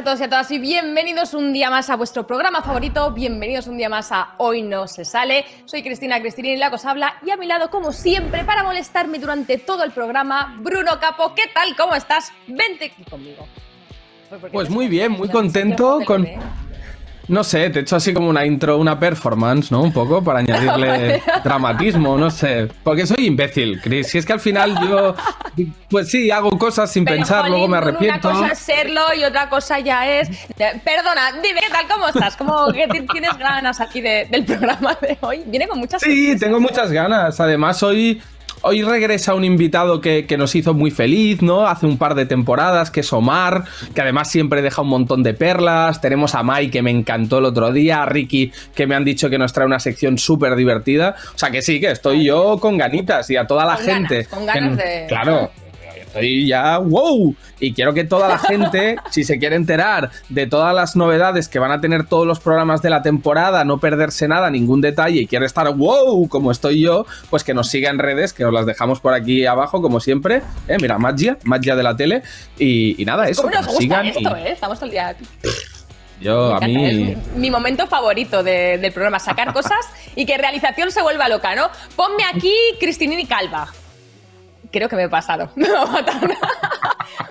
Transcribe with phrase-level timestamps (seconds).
[0.00, 3.66] A todos y a todas y bienvenidos un día más a vuestro programa favorito, bienvenidos
[3.66, 5.44] un día más a Hoy no se sale.
[5.66, 9.58] Soy Cristina Cristina y la habla y a mi lado, como siempre, para molestarme durante
[9.58, 11.34] todo el programa, Bruno Capo.
[11.34, 11.76] ¿Qué tal?
[11.76, 12.32] ¿Cómo estás?
[12.46, 13.46] Vente aquí conmigo.
[14.50, 16.26] Pues muy bien, muy contento con...
[17.28, 19.82] No sé, te he hecho así como una intro, una performance, ¿no?
[19.82, 22.68] Un poco para añadirle dramatismo, no sé.
[22.82, 24.08] Porque soy imbécil, Chris.
[24.08, 25.14] Si es que al final yo,
[25.88, 28.28] pues sí, hago cosas sin pensar, luego me arrepiento.
[28.28, 30.28] Una cosa es serlo y otra cosa ya es.
[30.84, 31.86] Perdona, dime, ¿qué tal?
[31.88, 32.36] ¿Cómo estás?
[32.36, 35.42] ¿Cómo que tienes ganas aquí del programa de hoy?
[35.46, 37.40] Viene con muchas Sí, tengo muchas ganas.
[37.40, 38.22] Además, hoy
[38.62, 41.66] Hoy regresa un invitado que, nos hizo muy feliz, ¿no?
[41.66, 45.32] Hace un par de temporadas, que es Omar, que además siempre deja un montón de
[45.32, 46.00] perlas.
[46.00, 49.30] Tenemos a Mai, que me encantó el otro día, a Ricky, que me han dicho
[49.30, 51.14] que nos trae una sección súper divertida.
[51.34, 54.26] O sea que sí, que estoy yo con ganitas y a toda la gente.
[54.26, 55.06] con ganas de...
[55.08, 55.50] Claro,
[56.10, 57.34] estoy ya, wow.
[57.60, 61.58] Y quiero que toda la gente, si se quiere enterar de todas las novedades que
[61.58, 65.26] van a tener todos los programas de la temporada, no perderse nada, ningún detalle, y
[65.26, 68.66] quiere estar wow, como estoy yo, pues que nos siga en redes, que os las
[68.66, 70.42] dejamos por aquí abajo, como siempre.
[70.68, 72.22] Eh, mira, magia, magia de la tele.
[72.58, 73.42] Y, nada, eso.
[73.42, 74.52] ¿Cómo nos sigan esto, eh?
[74.52, 75.24] Estamos todo el día aquí.
[76.20, 77.12] Yo, a mí.
[77.12, 81.70] Es mi momento favorito del programa, sacar cosas y que realización se vuelva loca, ¿no?
[81.96, 83.68] Ponme aquí Cristinini Calva.
[84.72, 85.50] Creo que me he pasado.
[85.56, 86.20] Me va a matar.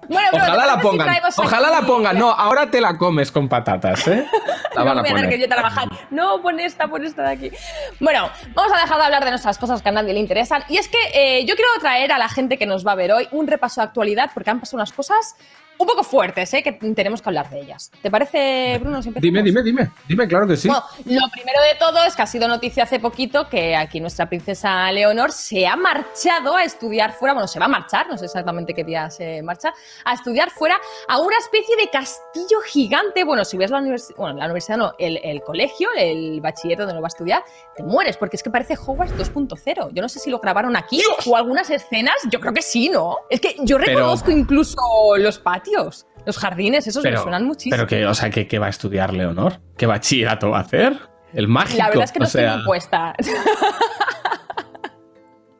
[0.07, 1.09] bueno, ojalá la pongan.
[1.37, 2.17] ojalá la pongan.
[2.17, 4.25] No, ahora te la comes con patatas, ¿eh?
[4.75, 5.27] La van a poner.
[5.27, 5.89] que yo trabajar.
[6.11, 7.51] No, pon esta, pon esta de aquí.
[7.99, 10.63] Bueno, vamos a dejar de hablar de nuestras cosas que a nadie le interesan.
[10.69, 13.11] Y es que eh, yo quiero traer a la gente que nos va a ver
[13.11, 15.35] hoy un repaso de actualidad porque han pasado unas cosas
[15.79, 16.61] un poco fuertes, ¿eh?
[16.61, 17.89] que tenemos que hablar de ellas.
[18.01, 18.99] ¿Te parece, Bruno?
[19.01, 20.67] dime, dime, dime, dime, claro que sí.
[20.67, 24.27] Bueno, lo primero de todo es que ha sido noticia hace poquito que aquí nuestra
[24.27, 28.25] princesa Leonor se ha marchado a estudiar fuera, bueno, se va a marchar, no sé
[28.25, 29.73] exactamente qué día se marcha,
[30.03, 30.75] a estudiar fuera
[31.07, 33.23] a una especie de castillo gigante.
[33.23, 37.01] Bueno, si ves la universidad, bueno, la universidad no, el, colegio, el bachiller donde lo
[37.01, 37.41] va a estudiar,
[37.73, 39.93] te mueres, porque es que parece Hogwarts 2.0.
[39.93, 43.15] Yo no sé si lo grabaron aquí o algunas escenas, yo creo que sí, ¿no?
[43.29, 44.75] Es que yo reconozco incluso
[45.17, 47.75] los patios los jardines, esos me suenan muchísimo.
[47.75, 49.61] Pero que, o sea, ¿qué, va a estudiar Leonor?
[49.77, 50.97] ¿Qué bachillerato va a hacer?
[51.33, 51.77] El mágico.
[51.77, 53.15] La verdad es que no estoy impuesta.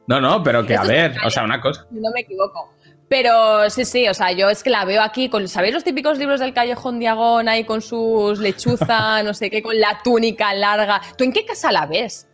[0.08, 1.86] No, no, pero que a ver, o sea, una cosa.
[1.92, 2.74] No me equivoco.
[3.09, 6.18] Pero sí, sí, o sea, yo es que la veo aquí con, ¿sabéis los típicos
[6.18, 11.02] libros del Callejón Diagón ahí con sus lechuzas, no sé qué, con la túnica larga?
[11.18, 12.29] ¿Tú en qué casa la ves?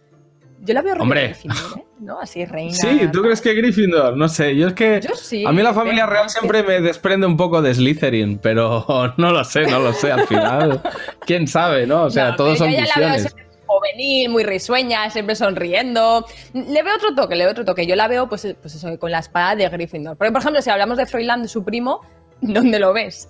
[0.66, 1.28] Yo la veo Hombre.
[1.28, 1.86] Gryffindor, ¿eh?
[2.00, 2.20] ¿no?
[2.20, 2.74] Así reina.
[2.74, 4.18] Sí, ¿tú crees que Gryffindor?
[4.18, 7.28] No sé, yo es que yo sí, a mí la familia real siempre me desprende
[7.28, 8.86] un poco de Slytherin, pero
[9.18, 10.82] no lo sé, no lo sé al final.
[11.22, 12.04] ¿Quién sabe, no?
[12.04, 16.26] O sea, todos son visiones juvenil, muy risueña, siempre sonriendo.
[16.54, 17.86] Le veo otro toque, le veo otro toque.
[17.88, 20.18] Yo la veo, pues, pues eso, con la espada de Gryffindor.
[20.18, 22.02] Porque, por ejemplo, si hablamos de Froilán, su primo,
[22.42, 23.30] ¿dónde lo ves?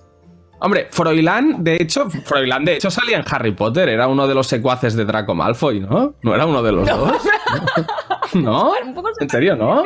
[0.58, 4.46] Hombre, Froilán, de hecho, Froilán, de hecho, salía en Harry Potter, era uno de los
[4.46, 6.14] secuaces de Draco Malfoy, ¿no?
[6.22, 7.12] ¿No era uno de los dos?
[8.34, 8.72] ¿No?
[9.20, 9.84] ¿En serio, no?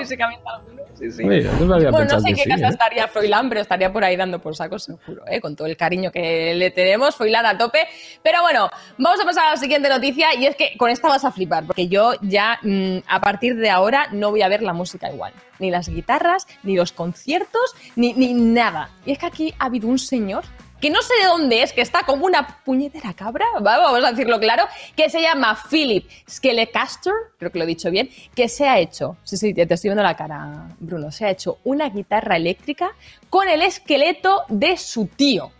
[1.00, 1.22] Sí, sí.
[1.24, 2.70] bueno, no sé en qué casa ¿eh?
[2.70, 5.40] estaría Froilán, pero estaría por ahí dando por saco, seguro, ¿eh?
[5.40, 7.88] con todo el cariño que le tenemos, Froilán a tope.
[8.22, 8.68] Pero bueno,
[8.98, 11.64] vamos a pasar a la siguiente noticia y es que con esta vas a flipar,
[11.64, 15.32] porque yo ya mm, a partir de ahora no voy a ver la música igual.
[15.58, 18.90] Ni las guitarras, ni los conciertos, ni, ni nada.
[19.06, 20.44] Y es que aquí ha habido un señor
[20.80, 24.40] que no sé de dónde es, que está como una puñetera cabra, vamos a decirlo
[24.40, 24.64] claro,
[24.96, 29.16] que se llama Philip Skelecaster, creo que lo he dicho bien, que se ha hecho,
[29.24, 32.90] sí, sí, te estoy viendo la cara, Bruno, se ha hecho una guitarra eléctrica
[33.28, 35.50] con el esqueleto de su tío,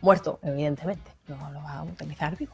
[0.00, 2.52] muerto, evidentemente, no lo va a utilizar vivo.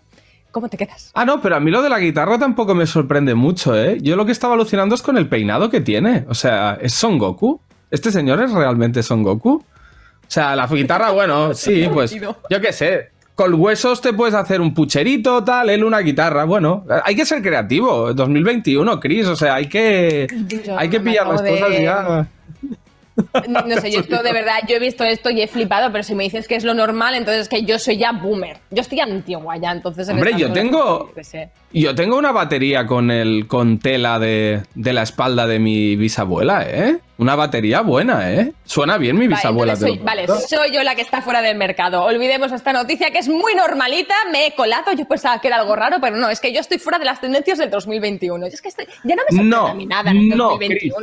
[0.51, 1.11] ¿Cómo te quedas?
[1.15, 3.97] Ah, no, pero a mí lo de la guitarra tampoco me sorprende mucho, ¿eh?
[4.03, 6.27] Yo lo que estaba alucinando es con el peinado que tiene.
[6.29, 7.59] O sea, ¿es Son Goku?
[7.91, 9.65] ¿Este señor es realmente Son Goku?
[10.33, 12.11] O sea, la guitarra, bueno, sí, pues
[12.49, 13.11] yo qué sé.
[13.35, 16.45] Con huesos te puedes hacer un pucherito, tal, él una guitarra.
[16.45, 18.15] Bueno, hay que ser creativo.
[18.15, 20.27] 2021, Chris, o sea, hay que,
[20.75, 22.27] hay que pillar las cosas ya.
[23.47, 26.15] No sé, yo esto de verdad, yo he visto esto y he flipado, pero si
[26.15, 28.57] me dices que es lo normal, entonces es que yo soy ya boomer.
[28.71, 30.09] Yo estoy antigua ya, entonces...
[30.09, 31.13] Hombre, yo tengo...
[31.75, 36.67] Yo tengo una batería con el con tela de, de la espalda de mi bisabuela,
[36.67, 36.99] ¿eh?
[37.23, 38.53] Una batería buena, ¿eh?
[38.65, 39.77] Suena bien mi bisabuela.
[40.03, 42.03] Vale, soy, yo la que está fuera del mercado.
[42.03, 44.13] Olvidemos esta noticia que es muy normalita.
[44.33, 44.93] Me he colado.
[44.93, 47.21] Yo pensaba que era algo raro, pero no, es que yo estoy fuera de las
[47.21, 48.47] tendencias del 2021.
[48.47, 48.71] Es que
[49.05, 50.99] ya no me sorprende no, a mí nada en no, 2021.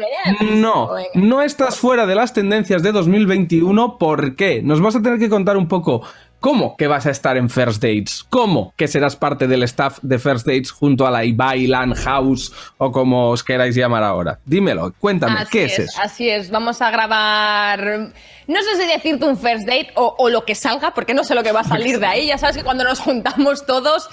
[0.56, 3.98] no, no estás fuera de las tendencias de 2021.
[3.98, 4.62] ¿Por qué?
[4.62, 6.02] Nos vas a tener que contar un poco
[6.40, 8.26] ¿Cómo que vas a estar en First Dates?
[8.30, 12.54] ¿Cómo que serás parte del staff de First Dates junto a la Ibai Land House
[12.78, 14.40] o como os queráis llamar ahora?
[14.46, 16.02] Dímelo, cuéntame, ¿qué es, eso?
[16.02, 18.14] Así es, vamos a grabar,
[18.50, 21.44] no sé si decirte un First Date o, lo que salga, porque no sé lo
[21.44, 22.28] que va a salir de ahí.
[22.28, 24.10] Ya sabes que cuando nos juntamos todos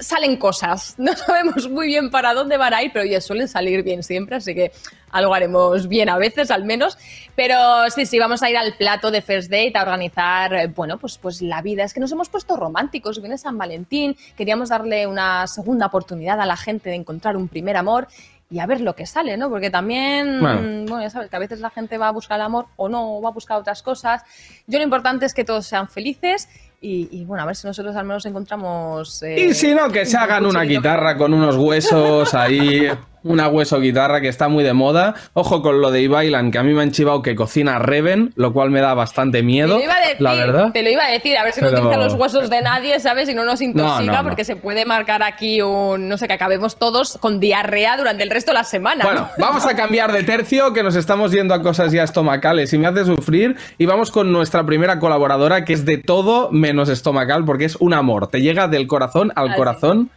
[0.00, 0.96] salen cosas.
[0.98, 4.36] No sabemos muy bien para dónde van a ir, pero ya suelen salir bien siempre,
[4.36, 4.72] así que
[5.12, 6.98] algo haremos bien a veces al menos.
[7.36, 10.98] Pero sí, sí, vamos a ir al plato de First Date a organizar, eh, bueno,
[10.98, 11.84] pues, pues la vida.
[11.84, 16.46] Es que nos hemos puesto románticos, viene San Valentín, queríamos darle una segunda oportunidad a
[16.46, 18.08] la gente de encontrar un primer amor
[18.48, 19.50] y a ver lo que sale, ¿no?
[19.50, 21.00] Porque también, bueno.
[21.00, 23.22] ya sabes, que a veces la gente va a buscar el amor o no, o
[23.22, 24.22] va a buscar otras cosas.
[24.66, 26.48] Yo lo importante es que todos sean felices
[26.80, 29.20] y, bueno, a ver si nosotros al menos encontramos...
[29.24, 32.88] Eh, y si no, que se hagan una guitarra con unos huesos ahí
[33.22, 35.14] una hueso guitarra que está muy de moda.
[35.32, 38.52] Ojo con lo de Ibailan, que a mí me han chivado que cocina Reven, lo
[38.52, 39.78] cual me da bastante miedo.
[40.18, 40.72] la verdad.
[40.72, 43.28] Te lo iba a decir, a ver si no utiliza los huesos de nadie, ¿sabes?
[43.28, 46.08] Y no nos intoxica, porque se puede marcar aquí un.
[46.08, 49.04] No sé, que acabemos todos con diarrea durante el resto de la semana.
[49.04, 52.78] Bueno, vamos a cambiar de tercio, que nos estamos yendo a cosas ya estomacales y
[52.78, 53.56] me hace sufrir.
[53.78, 57.94] Y vamos con nuestra primera colaboradora, que es de todo menos estomacal, porque es un
[57.94, 58.28] amor.
[58.28, 60.10] Te llega del corazón al corazón.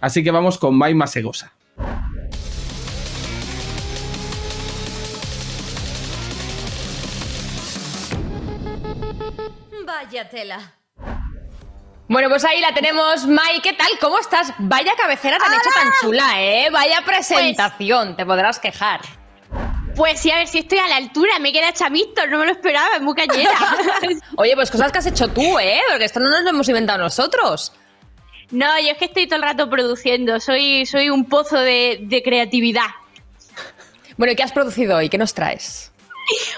[0.00, 1.52] Así que vamos con Mai Masegosa.
[10.14, 10.74] Vaya tela.
[12.06, 13.26] Bueno, pues ahí la tenemos.
[13.26, 13.88] Mai, ¿qué tal?
[14.00, 14.52] ¿Cómo estás?
[14.60, 16.68] Vaya cabecera tan hecha tan chula, ¿eh?
[16.70, 19.00] Vaya presentación, te podrás quejar.
[19.96, 22.52] Pues sí, a ver si estoy a la altura, me queda chamito, no me lo
[22.52, 23.58] esperaba, es muy cañera.
[24.36, 25.80] Oye, pues cosas que has hecho tú, ¿eh?
[25.90, 27.72] Porque esto no nos lo hemos inventado nosotros.
[28.52, 32.22] No, yo es que estoy todo el rato produciendo, soy, soy un pozo de, de
[32.22, 32.86] creatividad.
[34.16, 35.08] Bueno, ¿y qué has producido hoy?
[35.08, 35.90] ¿Qué nos traes?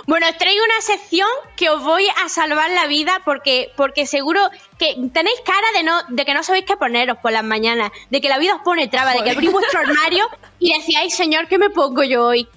[0.07, 4.41] Bueno, os traigo una sección que os voy a salvar la vida porque, porque seguro
[4.79, 8.21] que tenéis cara de no, de que no sabéis qué poneros por las mañanas, de
[8.21, 10.29] que la vida os pone traba, de que abrís vuestro armario
[10.59, 12.49] y decíais, señor, ¿qué me pongo yo hoy?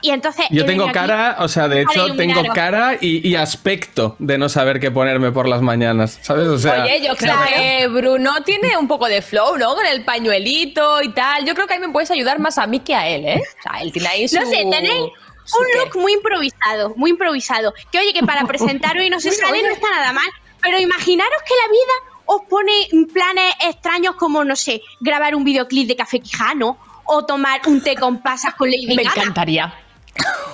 [0.00, 0.46] Y entonces.
[0.50, 4.90] Yo tengo cara, o sea, de hecho, tengo cara y, aspecto de no saber qué
[4.90, 6.46] ponerme por las mañanas, ¿sabes?
[6.48, 9.74] O sea, Oye, yo creo que Bruno tiene un poco de flow, ¿no?
[9.74, 11.44] Con el pañuelito y tal.
[11.44, 13.42] Yo creo que ahí me puedes ayudar más a mí que a él, ¿eh?
[13.58, 14.36] O sea, él tiene ahí su...
[14.36, 15.12] No sé, tenéis
[15.56, 17.72] un look muy improvisado, muy improvisado.
[17.90, 20.28] Que oye, que para presentar hoy no se sale, no está nada mal.
[20.62, 25.88] Pero imaginaros que la vida os pone planes extraños como, no sé, grabar un videoclip
[25.88, 29.72] de Café Quijano o tomar un té con pasas con Lady Me encantaría.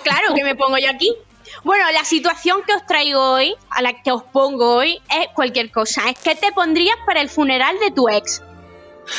[0.04, 1.10] Claro, que me pongo yo aquí.
[1.62, 5.70] Bueno, la situación que os traigo hoy, a la que os pongo hoy, es cualquier
[5.70, 6.08] cosa.
[6.10, 8.42] Es que te pondrías para el funeral de tu ex.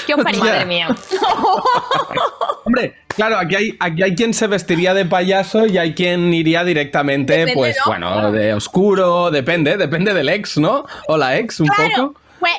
[0.06, 0.44] ¿Qué os parece?
[0.44, 0.88] Madre mía.
[2.66, 6.64] Hombre, claro, aquí hay, aquí hay quien se vestiría de payaso y hay quien iría
[6.64, 10.86] directamente, pues, bueno, de oscuro, depende, depende del ex, ¿no?
[11.08, 12.16] O la ex, un poco.
[12.40, 12.54] Pues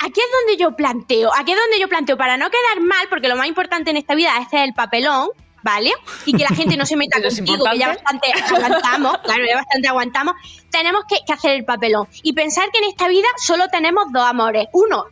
[0.00, 3.28] aquí es donde yo planteo, aquí es donde yo planteo, para no quedar mal, porque
[3.28, 5.28] lo más importante en esta vida es el papelón,
[5.62, 5.92] ¿vale?
[6.26, 9.88] Y que la gente no se meta contigo, que ya bastante aguantamos, claro, ya bastante
[9.88, 10.34] aguantamos,
[10.70, 12.08] tenemos que, que, hacer el papelón.
[12.22, 14.66] Y pensar que en esta vida solo tenemos dos amores.
[14.72, 15.06] Uno,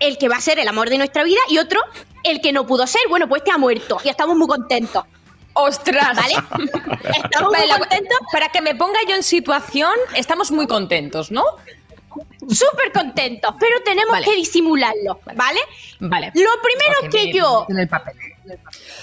[0.00, 1.80] el que va a ser el amor de nuestra vida y otro,
[2.24, 3.02] el que no pudo ser.
[3.08, 5.04] Bueno, pues este ha muerto y estamos muy contentos.
[5.54, 6.16] ¡Ostras!
[6.16, 6.34] ¿Vale?
[7.24, 8.18] Estamos muy contentos.
[8.32, 11.44] Para que me ponga yo en situación, estamos muy contentos, ¿no?
[12.48, 15.60] Súper contentos, pero tenemos que disimularlo, ¿vale?
[16.00, 16.32] Vale.
[16.34, 17.66] Lo primero que yo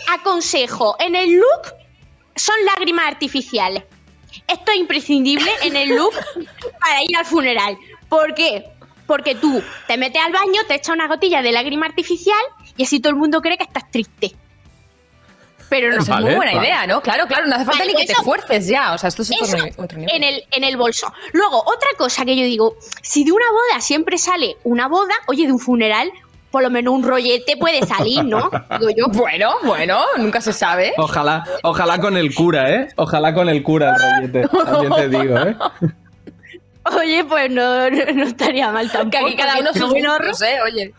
[0.09, 1.73] aconsejo en el look
[2.35, 3.83] son lágrimas artificiales.
[4.47, 6.13] esto es imprescindible en el look
[6.79, 7.77] para ir al funeral.
[8.07, 8.65] ¿Por qué?
[9.05, 12.39] Porque tú te metes al baño, te echas una gotilla de lágrima artificial
[12.77, 14.35] y así todo el mundo cree que estás triste.
[15.67, 16.67] Pero no Vale, es muy buena vale.
[16.67, 16.99] idea, ¿no?
[17.01, 18.93] Claro, claro, no hace falta Vale, ni que te esfuerces ya.
[18.93, 20.15] O sea, esto es Eso otro, otro nivel.
[20.15, 21.13] en el, en el bolso.
[21.33, 25.45] Luego, otra cosa que yo digo, si de una boda siempre sale una boda, oye,
[25.45, 26.11] de un funeral,
[26.51, 28.49] por lo menos un rollete puede salir, ¿no?
[28.79, 29.07] Digo yo.
[29.07, 30.93] Bueno, bueno, nunca se sabe.
[30.97, 32.87] Ojalá, ojalá con el cura, ¿eh?
[32.95, 34.47] Ojalá con el cura el rollete.
[34.65, 35.55] También te digo, ¿eh?
[36.97, 39.25] Oye, pues no, no, no estaría mal Que tampoco.
[39.25, 40.57] aquí cada uno que sus bueno, gustos, ¿eh?
[40.63, 40.93] Oye.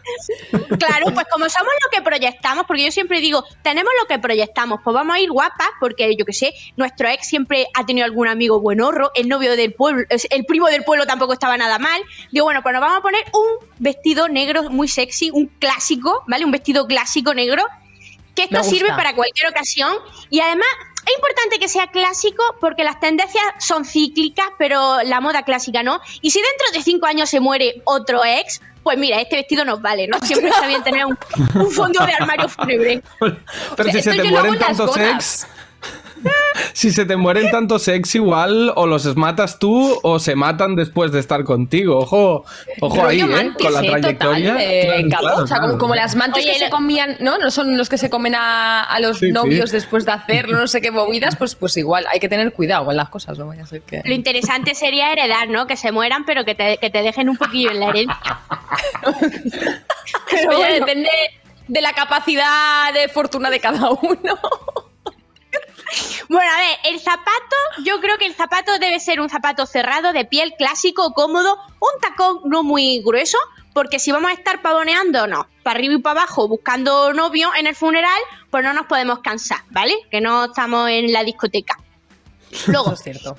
[0.79, 4.81] Claro, pues como somos lo que proyectamos, porque yo siempre digo, tenemos lo que proyectamos,
[4.85, 8.29] pues vamos a ir guapas, porque yo que sé, nuestro ex siempre ha tenido algún
[8.29, 12.01] amigo buenorro, el novio del pueblo, el primo del pueblo tampoco estaba nada mal.
[12.31, 16.45] Digo, bueno, pues nos vamos a poner un vestido negro muy sexy, un clásico, ¿vale?
[16.45, 17.65] Un vestido clásico negro,
[18.35, 19.93] que esto sirve para cualquier ocasión
[20.31, 20.69] y además
[21.11, 26.01] es importante que sea clásico porque las tendencias son cíclicas, pero la moda clásica no.
[26.21, 29.83] Y si dentro de cinco años se muere otro ex, pues mira, este vestido nos
[29.83, 30.19] vale, ¿no?
[30.21, 31.19] Siempre está bien tener un,
[31.55, 33.03] un fondo de armario fúnebre.
[33.19, 33.37] Pero
[33.77, 35.47] O sea, si se te mueren tantos ex.
[36.73, 41.11] Si se te mueren tantos ex, igual o los matas tú o se matan después
[41.13, 41.99] de estar contigo.
[41.99, 42.45] Ojo,
[42.81, 43.51] ojo ahí, ¿eh?
[43.61, 44.53] Con la trayectoria.
[44.53, 45.23] Total, eh, Claro, Cabo.
[45.27, 45.79] claro, o sea, como, claro.
[45.79, 47.39] como las mantis Oye, que se comían, ¿no?
[47.39, 49.33] No son los que se comen a, a los Sí, sí.
[49.33, 52.85] novios después de hacerlo, no sé qué movidas, pues, pues igual, hay que tener cuidado
[52.87, 54.03] con las cosas, no vaya a ser que...
[54.05, 55.67] Lo interesante sería heredar, ¿no?
[55.67, 58.39] Que se mueran, pero que te, que te dejen un poquillo en la herencia.
[60.31, 60.75] Pero bueno.
[60.75, 61.11] depende
[61.69, 64.39] de la capacidad de fortuna de cada uno.
[66.29, 70.13] Bueno, a ver, el zapato, yo creo que el zapato debe ser un zapato cerrado,
[70.13, 73.39] de piel, clásico, cómodo, un tacón no muy grueso,
[73.73, 77.67] porque si vamos a estar pavoneando, no, para arriba y para abajo, buscando novio en
[77.67, 78.21] el funeral,
[78.51, 79.97] pues no nos podemos cansar, ¿vale?
[80.11, 81.79] Que no estamos en la discoteca.
[82.67, 83.37] Luego, Eso es cierto.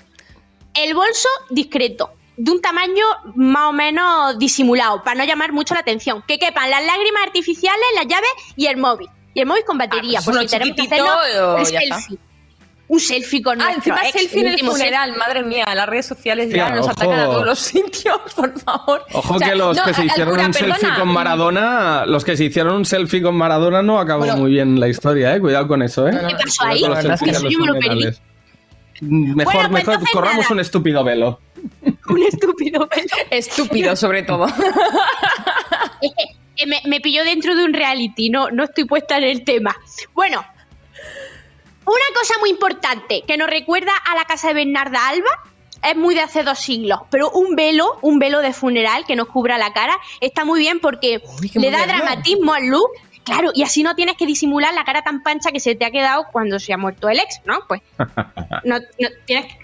[0.73, 3.05] el bolso discreto, de un tamaño
[3.35, 6.23] más o menos disimulado, para no llamar mucho la atención.
[6.27, 9.09] Que quepan las lágrimas artificiales, las llaves y el móvil.
[9.33, 11.99] Y el móvil con batería, pues por uno si tenemos que hacerlo ya está.
[11.99, 12.19] selfie.
[12.91, 14.69] Un selfie con Ah, nuestro encima ex, selfie en el selfie.
[14.69, 16.89] funeral, madre mía, las redes sociales ya nos ojo.
[16.91, 19.05] atacan a todos los sitios, por favor.
[19.13, 22.25] Ojo O sea, que los no, que se hicieron cura, un selfie con Maradona, los
[22.25, 24.37] que se hicieron un selfie con Maradona no acabó Bueno.
[24.37, 25.39] muy bien la historia, eh.
[25.39, 26.11] Cuidado con eso, eh.
[26.11, 26.83] ¿Qué pasó ahí?
[26.83, 28.05] es que los yo me lo perdí.
[29.03, 30.53] Mejor, Bueno, pues mejor corramos nada.
[30.53, 31.39] un estúpido velo.
[32.09, 33.07] Un estúpido pelo.
[33.29, 34.47] Estúpido, sobre todo.
[36.57, 39.75] Eh, me, me pilló dentro de un reality, no, no estoy puesta en el tema.
[40.13, 40.43] Bueno,
[41.85, 45.29] una cosa muy importante que nos recuerda a la casa de Bernarda Alba.
[45.83, 49.27] Es muy de hace dos siglos, pero un velo, un velo de funeral que nos
[49.27, 52.91] cubra la cara, está muy bien porque Uy, le da dramatismo al look.
[53.23, 55.91] Claro, y así no tienes que disimular la cara tan pancha que se te ha
[55.91, 57.61] quedado cuando se ha muerto el ex, ¿no?
[57.67, 57.81] Pues
[58.63, 59.59] no, no tienes que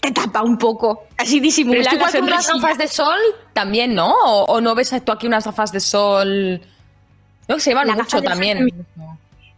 [0.00, 3.18] te tapa un poco, así Pero disimular igual con unas gafas de sol
[3.52, 4.10] también, ¿no?
[4.10, 6.62] ¿O, o no ves tú aquí unas gafas de sol?
[7.48, 8.86] No, que se llevan mucho sol también.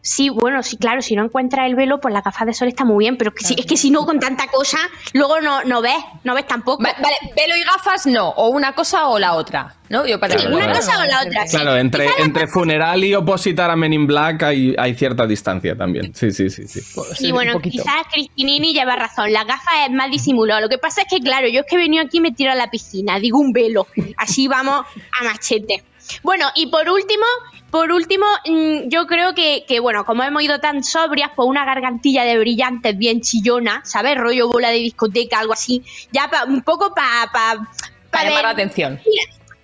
[0.03, 2.85] Sí, bueno, sí, claro, si no encuentras el velo, pues la gafa de sol está
[2.87, 4.79] muy bien, pero que si- es que si no, con tanta cosa,
[5.13, 6.83] luego no, no ves, no ves tampoco.
[6.83, 10.07] Va- Vale, pelo y gafas no, o una cosa o la otra, ¿no?
[10.07, 11.57] Yo para Sí, una cosa o la otra, sí.
[11.57, 16.15] Claro, entre, entre funeral y opositar a Men in Black hay, hay cierta distancia también.
[16.15, 16.81] Sí, sí, sí, sí.
[16.95, 20.63] Pues Sí, un bueno, quizás Cristinini lleva razón, la gafa es más disimulado.
[20.63, 22.51] Lo que pasa es que, claro, yo es que he venido aquí y me tiro
[22.53, 24.87] a la piscina, digo un velo, así vamos
[25.21, 25.83] a machete.
[26.23, 27.25] Bueno, y por último,
[27.71, 31.65] por último, mm, yo creo que, que, bueno, como hemos ido tan sobrias, pues una
[31.65, 34.17] gargantilla de brillantes bien chillona, ¿sabes?
[34.17, 37.31] Rollo bola de discoteca, algo así, ya pa- un poco para...
[37.33, 37.69] Pa,
[38.11, 39.01] Para llamar la atención.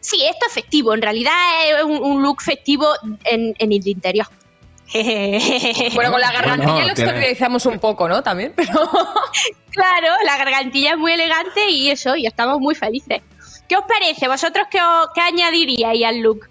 [0.01, 1.33] Sí, esto es festivo, en realidad
[1.79, 2.87] es un, un look festivo
[3.25, 4.27] en, en el interior.
[5.95, 8.23] Bueno, con la gargantilla Bueno, lo tiene- exteriorizamos un poco, ¿no?
[8.23, 8.89] También, pero...
[9.71, 13.21] Claro, la gargantilla es muy elegante y eso, y estamos muy felices.
[13.69, 14.29] ¿Qué os parece?
[14.29, 16.49] ¿Vosotros qué, os- qué añadiríais al look?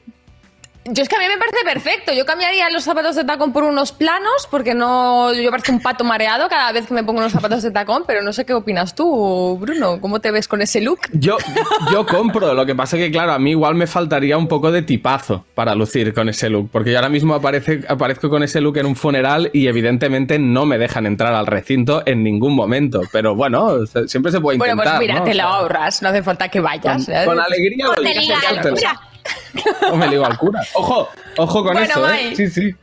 [0.87, 2.13] Yo es que a mí me parece perfecto.
[2.13, 5.33] Yo cambiaría los zapatos de tacón por unos planos, porque no.
[5.33, 8.21] Yo parezco un pato mareado cada vez que me pongo unos zapatos de tacón, pero
[8.21, 9.99] no sé qué opinas tú, Bruno.
[9.99, 10.99] ¿Cómo te ves con ese look?
[11.13, 11.37] Yo,
[11.91, 14.83] yo compro, lo que pasa que, claro, a mí igual me faltaría un poco de
[14.83, 18.77] tipazo para lucir con ese look, porque yo ahora mismo aparece, aparezco con ese look
[18.77, 23.33] en un funeral y evidentemente no me dejan entrar al recinto en ningún momento, pero
[23.33, 24.97] bueno, siempre se puede Bueno, intentar.
[24.97, 25.25] pues mira, ¿no?
[25.25, 27.09] te lo ahorras, no hace falta que Con, vayas.
[27.09, 27.23] ¿eh?
[27.25, 28.11] con alegría lo Ponte
[29.91, 30.61] O me ligo al cura.
[30.73, 32.09] Ojo, ojo con Bueno, eso, ¿eh?
[32.09, 32.35] Mai.
[32.35, 32.75] Sí, sí.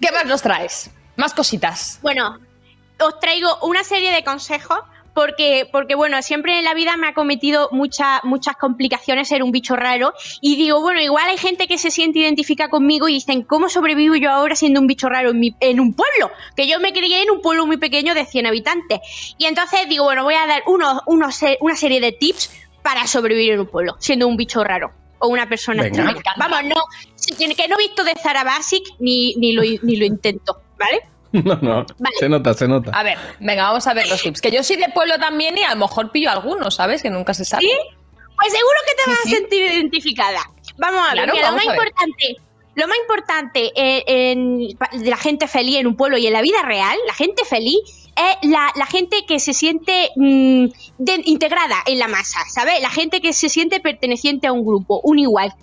[0.00, 0.90] ¿Qué más nos traes?
[1.16, 1.98] Más cositas.
[2.02, 2.38] Bueno,
[2.98, 4.78] os traigo una serie de consejos
[5.14, 9.50] porque, porque bueno, siempre en la vida me ha cometido muchas muchas complicaciones ser un
[9.50, 13.42] bicho raro y digo, bueno, igual hay gente que se siente identifica conmigo y dicen,
[13.42, 16.30] ¿cómo sobrevivo yo ahora siendo un bicho raro en, en un pueblo?
[16.56, 19.00] Que yo me crié en un pueblo muy pequeño de 100 habitantes.
[19.36, 22.50] Y entonces digo, bueno, voy a dar unos, unos, una serie de tips
[22.82, 26.22] para sobrevivir en un pueblo, siendo un bicho raro o una persona extraña.
[26.36, 26.76] Vamos, no,
[27.38, 31.00] que no he visto de Zara Basic ni, ni, lo, ni lo intento, ¿vale?
[31.32, 31.86] No, no.
[32.18, 32.90] Se nota, se nota.
[32.92, 34.40] A ver, venga, vamos a ver los tips.
[34.40, 37.02] Que yo soy de pueblo también y a lo mejor pillo algunos, ¿sabes?
[37.02, 37.62] Que nunca se sabe.
[37.62, 37.70] ¿Sí?
[38.36, 40.40] Pues seguro que te vas a sentir identificada.
[40.76, 42.36] Vamos a ver, lo más importante.
[42.74, 46.40] Lo más importante eh, en, de la gente feliz en un pueblo y en la
[46.40, 50.66] vida real, la gente feliz es la, gente que se siente mm,
[51.24, 52.80] integrada en la masa, ¿sabes?
[52.80, 55.54] La gente que se siente perteneciente a un grupo, un igual.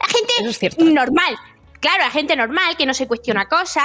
[0.00, 1.36] La gente normal,
[1.80, 3.84] claro, la gente normal que no se cuestiona cosas.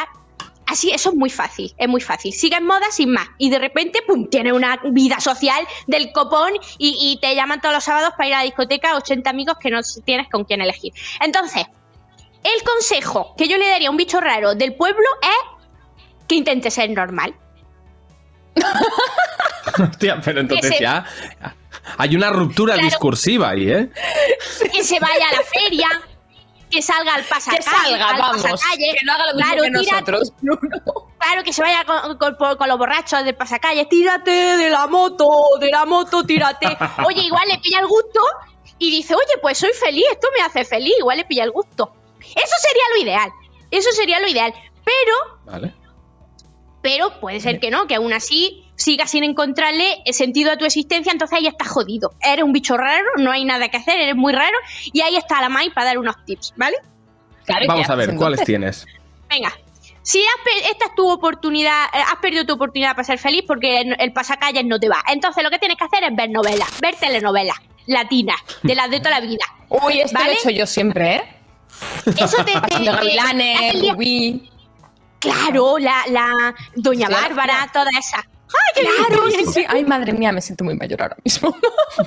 [0.66, 2.34] Así, eso es muy fácil, es muy fácil.
[2.34, 3.28] Sigue en moda sin más.
[3.38, 7.74] Y de repente, pum, tiene una vida social del copón y, y te llaman todos
[7.74, 10.92] los sábados para ir a la discoteca 80 amigos que no tienes con quién elegir.
[11.22, 11.66] Entonces,
[12.44, 15.57] el consejo que yo le daría a un bicho raro del pueblo es
[16.28, 17.34] que intente ser normal.
[19.80, 21.06] Hostia, pero entonces ya
[21.98, 23.90] hay una ruptura discursiva ahí, ¿eh?
[24.72, 25.88] Que se vaya a la feria,
[26.70, 30.34] que salga al pasacalle, que salga, vamos, que no haga lo mismo que nosotros.
[31.20, 32.18] Claro, que se vaya con,
[32.70, 35.28] los borrachos del pasacalle, tírate de la moto,
[35.60, 36.68] de la moto, tírate.
[37.06, 38.22] Oye, igual le pilla el gusto
[38.78, 41.92] y dice, oye, pues soy feliz, esto me hace feliz, igual le pilla el gusto.
[42.22, 43.30] Eso sería lo ideal,
[43.72, 44.54] eso sería lo ideal.
[44.86, 45.74] Pero vale
[46.88, 51.12] pero puede ser que no, que aún así sigas sin encontrarle sentido a tu existencia,
[51.12, 52.14] entonces ahí estás jodido.
[52.22, 54.58] Eres un bicho raro, no hay nada que hacer, eres muy raro,
[54.94, 56.78] y ahí está la Mai para dar unos tips, ¿vale?
[57.68, 58.86] Vamos a ver, ¿cuáles tienes?
[59.30, 59.52] Venga,
[60.02, 60.24] si
[60.72, 64.64] esta es tu oportunidad, eh, has perdido tu oportunidad para ser feliz porque el pasacalles
[64.64, 65.04] no te va.
[65.12, 69.00] Entonces lo que tienes que hacer es ver novelas, ver telenovelas latinas, de las de
[69.00, 69.44] toda la vida.
[69.70, 71.24] Uy, esto lo he hecho yo siempre, ¿eh?
[72.18, 74.57] Eso te, te, te,
[75.32, 78.18] Claro, la, la Doña Bárbara, toda esa.
[78.18, 79.24] ¡Ay, claro!
[79.52, 81.52] Sí, Ay, madre mía, me siento muy mayor ahora mismo.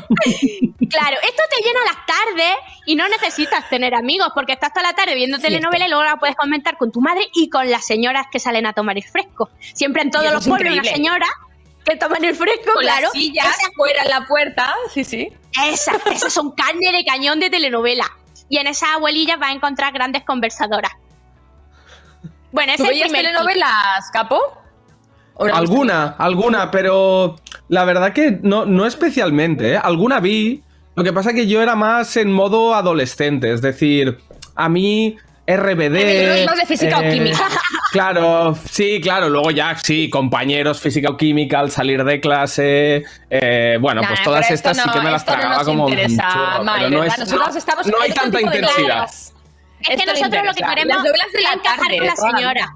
[0.90, 2.54] claro, esto te llena las tardes
[2.86, 6.16] y no necesitas tener amigos porque estás toda la tarde viendo telenovela y luego la
[6.16, 9.50] puedes comentar con tu madre y con las señoras que salen a tomar el fresco.
[9.74, 11.26] Siempre en todos los pueblos una señora
[11.84, 13.02] que toman el fresco, con claro.
[13.02, 15.32] Las sillas fuera en la puerta, sí, sí.
[15.66, 18.06] Esas, esas son carne de cañón de telenovela.
[18.48, 20.92] Y en esas abuelillas vas a encontrar grandes conversadoras.
[22.52, 24.38] Bueno, ¿es el telenovelas, Capo?
[25.38, 27.36] Alguna, alguna, pero
[27.68, 29.72] la verdad que no, no especialmente.
[29.72, 29.80] ¿eh?
[29.82, 30.62] Alguna vi.
[30.96, 34.18] Lo que pasa es que yo era más en modo adolescente, es decir,
[34.54, 36.46] a mí RBD.
[36.46, 37.48] Más de física o eh, química.
[37.92, 39.28] Claro, sí, claro.
[39.28, 43.02] Luego ya, sí, compañeros física o química al salir de clase.
[43.28, 45.88] Eh, bueno, pues todas estas sí que me las tragaba como.
[45.88, 47.32] Interesa, no, es,
[47.86, 49.10] no, hay tanta intensidad.
[49.88, 52.70] Es que nosotros lo que queremos es encajar con la señora.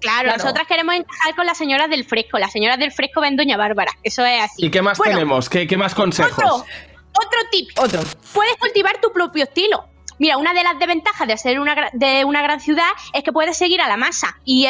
[0.00, 2.38] Claro, nosotras queremos encajar con las señoras del fresco.
[2.38, 3.92] Las señoras del fresco ven Doña Bárbara.
[4.02, 4.66] Eso es así.
[4.66, 5.48] ¿Y qué más tenemos?
[5.48, 6.64] ¿Qué, ¿Qué, más consejos?
[7.12, 7.68] Otro, tip.
[7.76, 8.00] Otro.
[8.32, 9.84] Puedes cultivar tu propio estilo.
[10.20, 13.56] Mira, una de las desventajas de ser una, de una gran ciudad es que puedes
[13.56, 14.36] seguir a la masa.
[14.44, 14.66] Y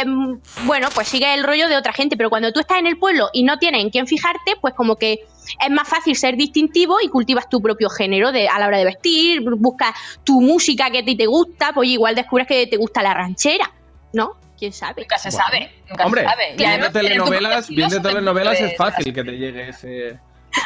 [0.62, 2.16] bueno, pues sigue el rollo de otra gente.
[2.16, 4.94] Pero cuando tú estás en el pueblo y no tienes en quién fijarte, pues como
[4.94, 5.26] que
[5.60, 8.84] es más fácil ser distintivo y cultivas tu propio género de, a la hora de
[8.84, 13.02] vestir, buscas tu música que a ti te gusta, pues igual descubres que te gusta
[13.02, 13.72] la ranchera,
[14.12, 14.36] ¿no?
[14.56, 15.02] ¿Quién sabe?
[15.02, 15.72] Nunca se sabe.
[15.88, 16.54] Nunca Hombre, se sabe.
[16.56, 20.20] viendo telenovelas, viendo telenovelas es fácil que te llegue ese,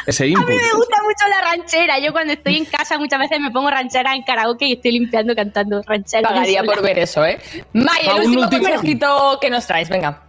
[0.05, 0.43] ese input.
[0.43, 1.99] A mí me gusta mucho la ranchera.
[1.99, 5.35] Yo cuando estoy en casa muchas veces me pongo ranchera en karaoke y estoy limpiando
[5.35, 6.29] cantando ranchera.
[6.29, 7.39] Pagaría por ver eso, ¿eh?
[7.73, 10.23] Maya, el último, consejito que nos traes, venga.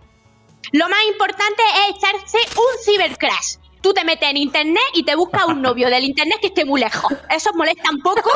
[0.73, 5.47] Lo más importante es echarse un cibercrash tú te metes en internet y te buscas
[5.47, 7.13] un novio del internet que esté muy lejos.
[7.31, 8.31] Eso molesta un poco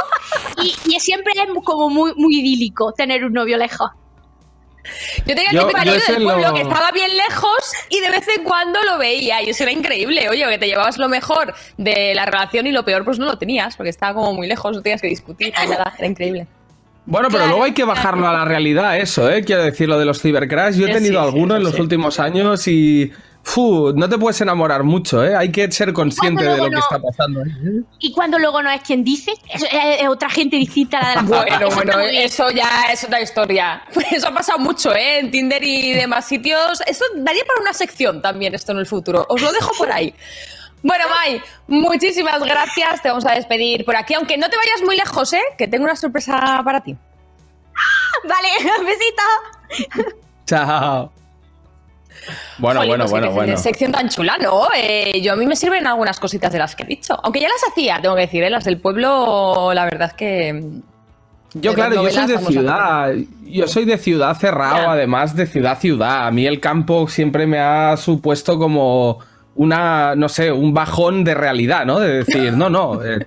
[0.63, 3.91] y, siempre es como muy, muy idílico tener un novio lejos.
[5.27, 8.83] Yo tenía que marido del pueblo que estaba bien lejos y de vez en cuando
[8.85, 10.29] lo veía y eso era increíble.
[10.29, 13.39] Oye, que te llevabas lo mejor de la relación y lo peor pues no lo
[13.39, 16.47] tenías porque estaba como muy lejos, no tenías que discutir, nada, era increíble.
[17.07, 19.43] Bueno, pero luego hay que bajarlo a la realidad, eso, ¿eh?
[19.43, 20.77] Quiero decir, lo de los cibercrash.
[20.77, 23.11] Yo he tenido algunos en los últimos años y
[23.51, 25.35] Fu, no te puedes enamorar mucho, ¿eh?
[25.35, 27.41] Hay que ser consciente de lo que está pasando.
[27.41, 27.83] ¿eh?
[27.99, 31.59] Y cuando luego no es quien dice, es, otra gente distinta a la de la
[31.67, 33.83] Bueno, bueno, eso ya es otra historia.
[34.13, 35.19] Eso ha pasado mucho, ¿eh?
[35.19, 36.81] En Tinder y demás sitios.
[36.87, 39.27] Eso daría para una sección también esto en el futuro.
[39.29, 40.15] Os lo dejo por ahí.
[40.85, 43.03] Bueno, Mai, muchísimas gracias.
[43.03, 45.43] Te vamos a despedir por aquí, aunque no te vayas muy lejos, ¿eh?
[45.59, 46.97] Que tengo una sorpresa para ti.
[48.29, 48.49] Vale,
[48.85, 50.03] besito.
[50.47, 51.20] Chao.
[52.59, 53.57] Bueno, bueno, pues bueno, bueno.
[53.57, 54.69] Sección tan chula, ¿no?
[54.77, 57.19] Eh, yo a mí me sirven algunas cositas de las que he dicho.
[57.23, 58.51] Aunque ya las hacía, tengo que decir, ¿eh?
[58.51, 60.65] las del pueblo, la verdad es que.
[61.55, 63.15] Yo, claro, yo soy de ciudad.
[63.45, 66.27] Yo soy de ciudad cerrado, además de ciudad-ciudad.
[66.27, 69.19] A mí el campo siempre me ha supuesto como
[69.57, 71.99] una, no sé, un bajón de realidad, ¿no?
[71.99, 73.05] De decir, no, no.
[73.05, 73.27] Eh,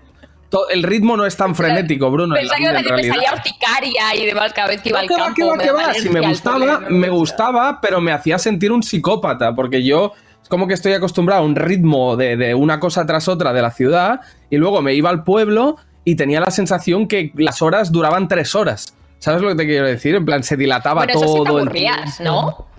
[0.69, 2.35] el ritmo no es tan frenético, Bruno.
[2.35, 5.33] Pensaba que me salía urticaria y demás cada vez que iba al campo.
[5.35, 9.55] ¿Qué va, qué va, Si me gustaba, me gustaba, pero me hacía sentir un psicópata,
[9.55, 13.27] porque yo es como que estoy acostumbrado a un ritmo de, de una cosa tras
[13.27, 17.31] otra de la ciudad y luego me iba al pueblo y tenía la sensación que
[17.35, 18.95] las horas duraban tres horas.
[19.19, 20.15] ¿Sabes lo que te quiero decir?
[20.15, 21.23] En plan, se dilataba bueno, todo.
[21.23, 22.72] Eso sí te aburrías, ¿no?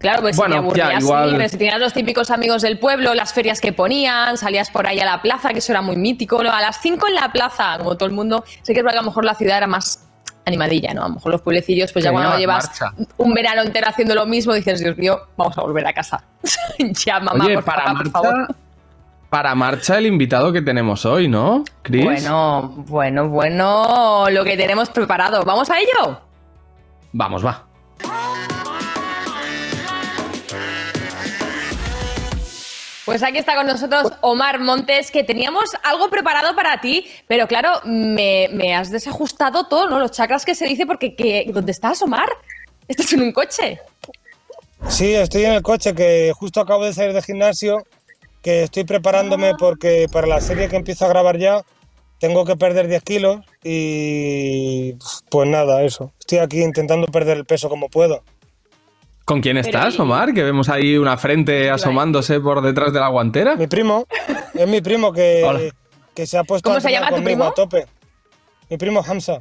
[0.00, 3.60] Claro, pues bueno, si te aburrías, si tenías los típicos amigos del pueblo, las ferias
[3.60, 6.40] que ponían, salías por ahí a la plaza, que eso era muy mítico.
[6.40, 9.26] A las 5 en la plaza, como todo el mundo, sé que a lo mejor
[9.26, 10.08] la ciudad era más
[10.46, 11.04] animadilla, ¿no?
[11.04, 12.70] A lo mejor los pueblecillos, pues ya cuando llevas
[13.18, 16.24] un verano entero haciendo lo mismo, dices, Dios mío, vamos a volver a casa.
[16.78, 18.56] ya, mamá, por, para por favor.
[19.28, 22.04] Para marcha el invitado que tenemos hoy, ¿no, Chris?
[22.04, 25.44] Bueno, bueno, bueno, lo que tenemos preparado.
[25.44, 26.20] ¿Vamos a ello?
[27.12, 27.69] Vamos, va.
[33.04, 37.80] Pues aquí está con nosotros Omar Montes, que teníamos algo preparado para ti, pero claro,
[37.84, 39.98] me, has desajustado todo, ¿no?
[39.98, 42.28] Los chakras que se dice, porque ¿dónde estás, Omar?
[42.88, 43.80] ¿Estás en un coche?
[44.88, 47.86] Sí, estoy en el coche, que justo acabo de salir del gimnasio,
[48.42, 49.56] que estoy preparándome ah.
[49.58, 51.64] porque para la serie que empiezo a grabar ya
[52.18, 54.94] tengo que perder 10 kilos y
[55.30, 56.12] pues nada, eso.
[56.20, 58.22] Estoy aquí intentando perder el peso como puedo.
[59.30, 60.34] ¿Con quién estás, Omar?
[60.34, 63.54] Que vemos ahí una frente asomándose por detrás de la guantera.
[63.54, 64.04] Mi primo,
[64.54, 65.70] es mi primo que,
[66.12, 67.44] que se ha puesto ¿Cómo se llama tu primo?
[67.44, 67.86] a tope.
[68.68, 69.40] Mi primo Hamza.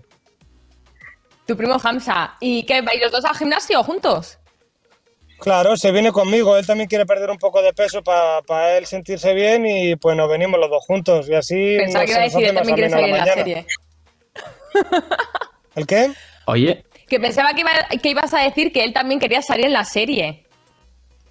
[1.48, 2.36] Tu primo Hamza.
[2.40, 2.84] ¿Y qué?
[2.84, 4.38] ¿Vais los dos al gimnasio juntos?
[5.40, 6.56] Claro, se viene conmigo.
[6.56, 10.30] Él también quiere perder un poco de peso para él sentirse bien y pues nos
[10.30, 11.28] venimos los dos juntos.
[11.28, 11.78] Y así.
[11.80, 13.66] Pensaba que iba a decir, él también quiere salir en la serie.
[15.74, 16.12] ¿El qué?
[16.46, 20.46] Oye, que pensaba que, ibas a decir que él también quería salir en la serie.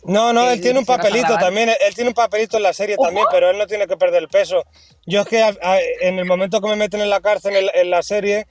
[0.05, 3.27] No, no, él tiene un papelito también, él tiene un papelito en la serie también,
[3.31, 4.65] pero él no tiene que perder el peso.
[5.07, 5.45] Yo es que
[6.01, 8.47] en el momento que me meten en la cárcel en, la serie,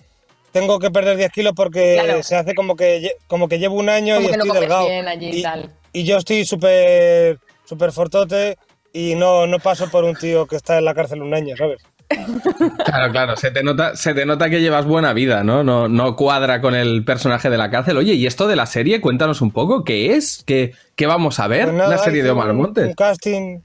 [0.52, 4.20] tengo que perder 10 kilos porque se hace como que, como que llevo un año
[4.20, 4.88] y estoy delgado.
[5.94, 8.58] y, yo estoy súper súper fortote
[8.94, 11.82] y no, no paso por un tío que está en la cárcel un año, ¿sabes?
[12.10, 15.64] Claro, claro, se te, nota, se te nota que llevas buena vida, ¿no?
[15.64, 15.88] ¿no?
[15.88, 17.98] No cuadra con el personaje de la cárcel.
[17.98, 19.02] Oye, ¿y esto de la serie?
[19.02, 20.44] Cuéntanos un poco, ¿qué es?
[20.46, 21.66] ¿Qué, qué vamos a ver?
[21.70, 22.88] Pues ¿Una serie de Omar Montes?
[22.88, 23.60] Un, casting.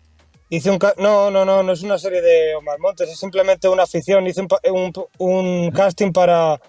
[0.50, 3.84] Hice un no, no, no, no es una serie de Omar Montes, es simplemente una
[3.84, 4.26] afición.
[4.26, 6.60] Hice un, un casting para,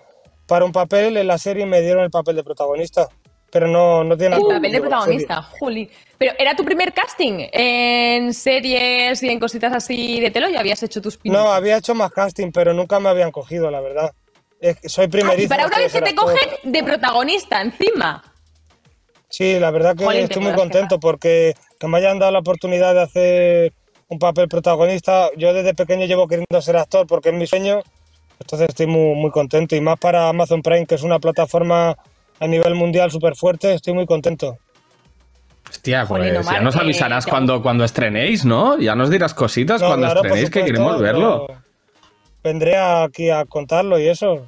[0.46, 3.10] para un papel en la serie y me dieron el papel de protagonista
[3.54, 5.88] pero no, no tiene El papel de protagonista, Juli.
[6.18, 10.50] Pero ¿era tu primer casting en series y en cositas así de telo?
[10.50, 13.80] ¿Ya habías hecho tus No, había hecho más casting, pero nunca me habían cogido, la
[13.80, 14.12] verdad.
[14.86, 15.50] soy primerísimo.
[15.50, 18.24] para una vez que te cogen de protagonista encima.
[19.30, 23.02] Sí, la verdad que estoy muy contento porque que me hayan dado la oportunidad de
[23.02, 23.74] hacer
[24.08, 25.30] un papel protagonista.
[25.38, 27.82] Yo desde pequeño llevo queriendo ser actor porque es mi sueño.
[28.40, 29.76] Entonces estoy muy, muy contento.
[29.76, 31.96] Y más para Amazon Prime, que es una plataforma
[32.40, 34.58] a nivel mundial súper fuerte, estoy muy contento.
[35.70, 38.78] Hostia, pues ya nos avisarás cuando, cuando estrenéis, ¿no?
[38.78, 41.48] Ya nos dirás cositas cuando estrenéis que queremos verlo.
[42.44, 44.48] Vendré aquí a contarlo y eso.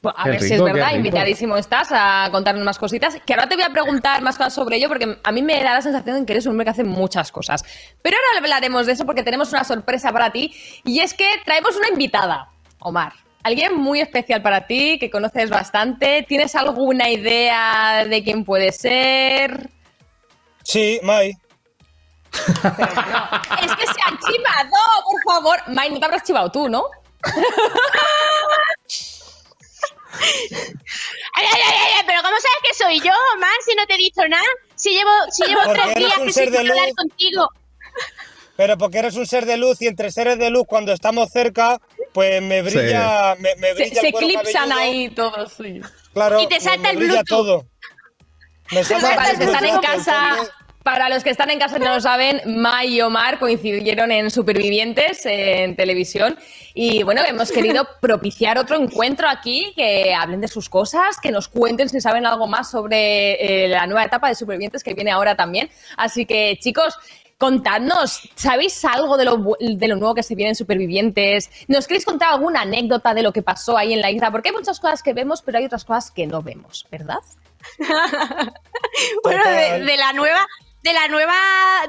[0.00, 3.18] Pues a ver si es verdad, invitadísimo estás a contarnos más cositas.
[3.26, 5.74] Que ahora te voy a preguntar más cosas sobre ello, porque a mí me da
[5.74, 7.64] la sensación de que eres un hombre que hace muchas cosas.
[8.00, 10.54] Pero ahora hablaremos de eso porque tenemos una sorpresa para ti.
[10.84, 13.12] Y es que traemos una invitada, Omar.
[13.48, 16.22] Alguien muy especial para ti, que conoces bastante.
[16.28, 19.70] ¿Tienes alguna idea de quién puede ser?
[20.62, 21.30] Sí, Mai.
[21.30, 22.44] es
[23.74, 24.76] que se ha chivado,
[25.10, 25.58] por favor.
[25.68, 26.84] Mai, no te habrás chivado tú, ¿no?
[31.34, 34.28] Ay, ay, ay, pero ¿cómo sabes que soy yo, Omar, si no te he dicho
[34.28, 34.44] nada?
[34.74, 37.48] Si llevo, si llevo tres días que sin hablar contigo.
[38.58, 41.80] Pero porque eres un ser de luz y entre seres de luz, cuando estamos cerca,
[42.12, 43.36] pues me brilla.
[43.38, 45.80] Me, brilla se, se eclipsan ahí todos, sí.
[46.12, 47.66] Claro, y te salta el brilla todo.
[48.72, 50.36] Me salta para los que están en casa.
[50.84, 54.30] Para los que están en casa y no lo saben, Mai y Omar coincidieron en
[54.30, 56.38] Supervivientes en televisión
[56.72, 61.48] y bueno, hemos querido propiciar otro encuentro aquí, que hablen de sus cosas, que nos
[61.48, 65.34] cuenten si saben algo más sobre eh, la nueva etapa de Supervivientes que viene ahora
[65.34, 65.68] también.
[65.96, 66.96] Así que chicos,
[67.38, 71.50] contadnos, ¿sabéis algo de lo, de lo nuevo que se viene en Supervivientes?
[71.68, 74.32] ¿Nos queréis contar alguna anécdota de lo que pasó ahí en la isla?
[74.32, 77.20] Porque hay muchas cosas que vemos, pero hay otras cosas que no vemos, ¿verdad?
[79.22, 80.46] bueno, de, de, la nueva,
[80.82, 81.34] de la nueva,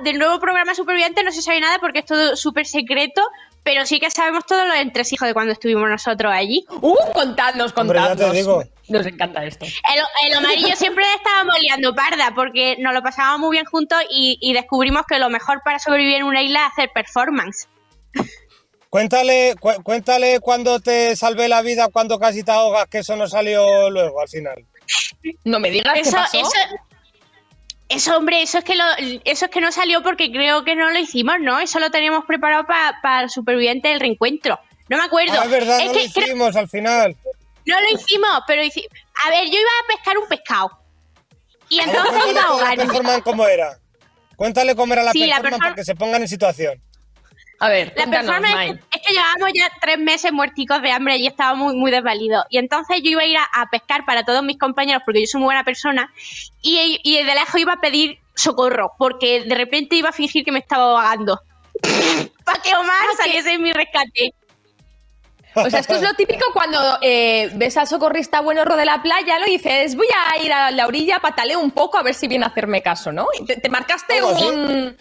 [0.03, 3.21] del nuevo programa Superviviente no se sabe nada porque es todo súper secreto,
[3.69, 6.65] pero sí que sabemos todos los entresijos de cuando estuvimos nosotros allí.
[6.81, 6.95] ¡Uh!
[7.13, 8.19] Contadnos, contadnos.
[8.19, 8.63] Hombre, digo.
[8.87, 9.63] Nos encanta esto.
[9.65, 14.39] El, el yo siempre estábamos liando parda porque nos lo pasábamos muy bien juntos y,
[14.41, 17.67] y descubrimos que lo mejor para sobrevivir en una isla es hacer performance.
[18.89, 23.27] Cuéntale, cu cuéntale cuando te salvé la vida, cuando casi te ahogas, que eso no
[23.27, 24.65] salió luego al final.
[25.43, 26.37] No me digas eso, qué pasó.
[26.39, 26.75] Eso,
[27.89, 28.83] eso, hombre, eso es que lo,
[29.25, 31.59] eso es que no salió porque creo que no lo hicimos, ¿no?
[31.59, 34.59] Eso lo teníamos preparado para pa el superviviente del reencuentro.
[34.87, 35.33] No me acuerdo.
[35.39, 37.15] Ah, es verdad, es no que lo hicimos al final.
[37.65, 38.87] No lo hicimos, pero hici
[39.25, 40.71] a ver, yo iba a pescar un pescado.
[41.67, 43.21] Y entonces iba a ahogarme.
[43.23, 43.77] ¿Cómo era?
[44.35, 46.81] Cuéntale cómo era la Sí, perform- para que se pongan en situación.
[47.59, 51.27] A ver, La performance es, es que llevábamos ya tres meses muerticos de hambre y
[51.27, 52.45] estaba muy, muy desvalido.
[52.49, 55.27] Y entonces yo iba a ir a, a pescar para todos mis compañeros porque yo
[55.27, 56.11] soy muy buena persona
[56.61, 60.51] y, y de lejos iba a pedir socorro porque de repente iba a fingir que
[60.51, 61.41] me estaba ahogando.
[62.45, 64.33] para que Omar saliese en mi rescate.
[65.55, 69.39] O sea, esto es lo típico cuando eh, ves al socorrista buenorro de la playa.
[69.47, 72.45] Y dices, voy a ir a la orilla, pataleo un poco a ver si viene
[72.45, 73.27] a hacerme caso, ¿no?
[73.37, 74.95] Y te, te marcaste un,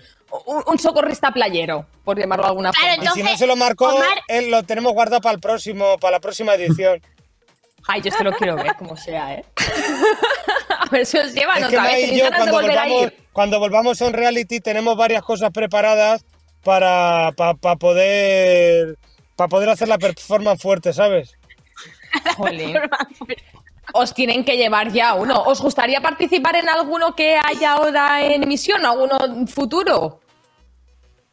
[0.47, 3.11] un, un socorrista playero, por llamarlo de alguna Claro, forma.
[3.11, 6.13] Y si no se lo marcó, Omar- él lo tenemos guardado para el próximo, para
[6.13, 7.01] la próxima edición.
[7.87, 9.45] Ay, yo esto lo quiero ver, como sea, ¿eh?
[10.79, 11.93] a ver si os llevan es otra vez.
[11.93, 13.17] Mai y ¿Tenéis yo, cuando a volvamos, ir?
[13.33, 16.25] cuando volvamos a un reality, tenemos varias cosas preparadas
[16.63, 18.97] para, para, para poder
[19.37, 21.33] para poder hacer la performance fuerte, ¿sabes?
[22.37, 22.77] Jolín.
[23.95, 25.43] Os tienen que llevar ya uno.
[25.45, 30.21] ¿Os gustaría participar en alguno que haya ahora en emisión o alguno futuro?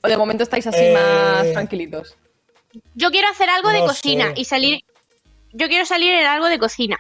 [0.02, 2.16] ¿O de momento estáis así Eh, más tranquilitos?
[2.94, 4.34] Yo quiero hacer algo de cocina sé.
[4.42, 4.80] y salir.
[5.52, 6.98] Yo quiero salir en algo de cocina.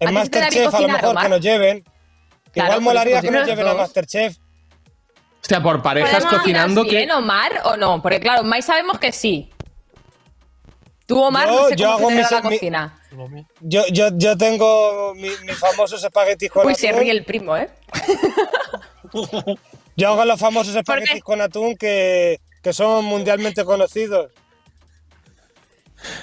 [0.00, 1.22] En ¿A ti te daría Masterchef a lo mejor Omar?
[1.24, 1.84] que nos lleven.
[2.52, 3.74] Claro, Igual molaría que nos lleven a.
[3.74, 4.36] Masterchef.
[5.40, 7.14] Hostia, por parejas cocinando ¿Opinas bien, que.
[7.14, 8.02] Omar, o no?
[8.02, 9.50] Porque claro, Mai sabemos que sí.
[11.06, 12.58] Tú, Omar, Yo- no sé yo cómo hago mis- la mi-
[13.60, 17.00] Yo, yo, yo tengo mi- mis famosos espaguetis con Uy, se atún.
[17.00, 17.68] ríe el primo, ¿eh?
[19.96, 24.30] Yo hago los famosos espaguetis con atún que, que son mundialmente conocidos.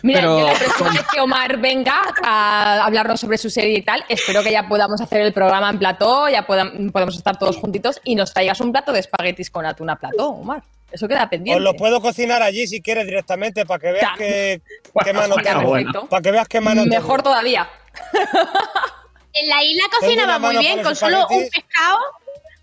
[0.02, 3.82] Mira, Pero- yo la próxima vez que Omar venga a hablarnos sobre su serie y
[3.82, 7.58] tal, espero que ya podamos hacer el programa en plató, ya podam- podamos estar todos
[7.58, 10.62] juntitos y nos traigas un plato de espaguetis con atún a plató, Omar.
[10.92, 11.58] Eso queda pendiente.
[11.58, 14.62] Os lo puedo cocinar allí si quieres directamente para que veas Ta- que,
[14.94, 15.62] Bueno, qué mano tengo.
[15.70, 16.08] bueno.
[16.08, 16.96] Para que veas qué mano tengo.
[16.96, 17.68] Mejor todavía.
[19.34, 21.98] En la isla cocinaba muy bien, con solo un pescado,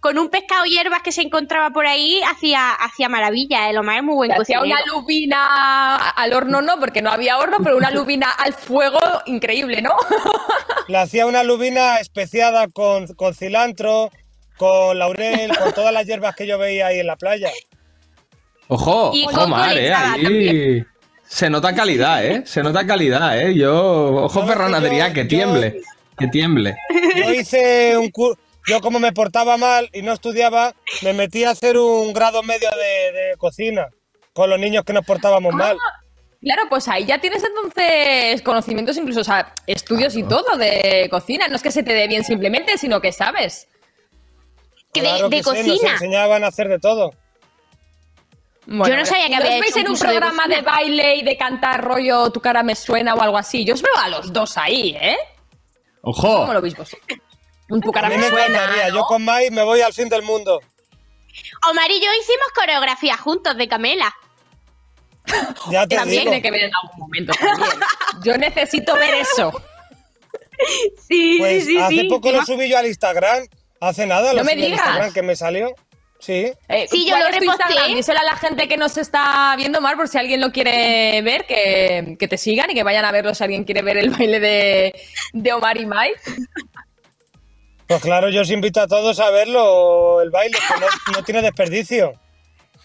[0.01, 3.69] con un pescado y hierbas que se encontraba por ahí, hacía, hacía maravilla.
[3.69, 4.83] El Omar es muy buen Le hacía cocinero.
[4.83, 9.83] una lubina al horno, no, porque no había horno, pero una lubina al fuego increíble,
[9.83, 9.91] ¿no?
[10.89, 14.11] Le hacía una lubina especiada con, con cilantro,
[14.57, 17.51] con laurel, con todas las hierbas que yo veía ahí en la playa.
[18.69, 19.93] Ojo, Y ojo, Mar, eh.
[19.93, 20.87] Ahí también.
[21.27, 22.43] se nota calidad, eh.
[22.47, 23.55] Se nota calidad, eh.
[23.55, 25.81] Yo, ojo, Ferran Adrià, que yo- tiemble.
[26.19, 26.77] Que tiemble.
[27.17, 31.51] Yo hice un curso, yo como me portaba mal y no estudiaba, me metí a
[31.51, 33.89] hacer un grado medio de, de cocina
[34.33, 35.77] con los niños que nos portábamos mal.
[36.43, 41.49] Claro, pues ahí ya tienes entonces conocimientos, incluso, o sea, estudios y todo de cocina.
[41.49, 43.69] No es que se te dé bien simplemente, sino que sabes.
[44.95, 45.93] Que de- Claro de que sí, nos cocina.
[45.93, 47.13] enseñaban a hacer de todo.
[48.67, 50.43] Bueno, no sabía que ¿y había ¿No os hecho veis un en un de programa
[50.47, 50.73] de, cocina?
[50.73, 53.65] baile y de cantar rollo Tu cara me suena o algo así?
[53.65, 55.17] Yo os veo a los dos ahí, ¿eh?
[56.03, 56.37] Ojo.
[56.43, 57.19] ¿Cómo lo veis vosotros?
[57.71, 58.67] Un me me suena.
[58.89, 58.95] ¿no?
[58.95, 60.61] Yo con Mai me voy al fin del mundo.
[61.71, 64.13] Omar y yo hicimos coreografía juntos de Camela.
[65.71, 66.33] Ya te También digo.
[66.33, 67.81] tiene que ver en algún momento también.
[68.25, 69.53] Yo necesito ver eso.
[71.09, 71.79] Sí, Pues sí, sí.
[71.79, 72.05] hace sí.
[72.09, 73.47] poco lo subí yo al Instagram.
[73.81, 74.87] Hace nada lo No me subí al digas.
[74.87, 75.75] Instagram que me salió.
[76.19, 76.53] Sí.
[76.69, 77.95] Eh, Sí, yo ¿cuál lo reposté.
[77.95, 81.47] Díselo a la gente que nos está viendo, Mar, por si alguien lo quiere ver,
[81.47, 84.39] que, que te sigan y que vayan a verlo si alguien quiere ver el baile
[84.41, 85.01] de,
[85.33, 86.13] de Omar y Mai.
[87.91, 90.87] Pues claro, yo os invito a todos a verlo, el baile, que no,
[91.19, 92.13] no tiene desperdicio.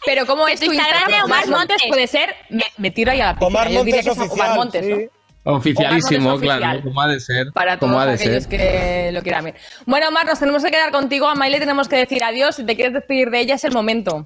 [0.03, 1.77] Pero ¿cómo es tu Instagram Omar Montes.
[1.87, 3.47] puede ser, me, me tiro ahí a la piscina.
[3.47, 4.47] Omar Yo diría Montes que es oficial.
[4.47, 5.09] Omar Montes, sí.
[5.43, 5.53] ¿no?
[5.53, 6.81] Oficialísimo, Omar claro.
[6.81, 7.51] Como ha de ser.
[7.53, 8.49] Para todos como ha de aquellos ser.
[8.49, 9.55] que lo quieran ver.
[9.85, 11.27] Bueno, Omar, nos tenemos que quedar contigo.
[11.27, 12.55] A Mai le tenemos que decir adiós.
[12.55, 14.25] Si te quieres despedir de ella, es el momento.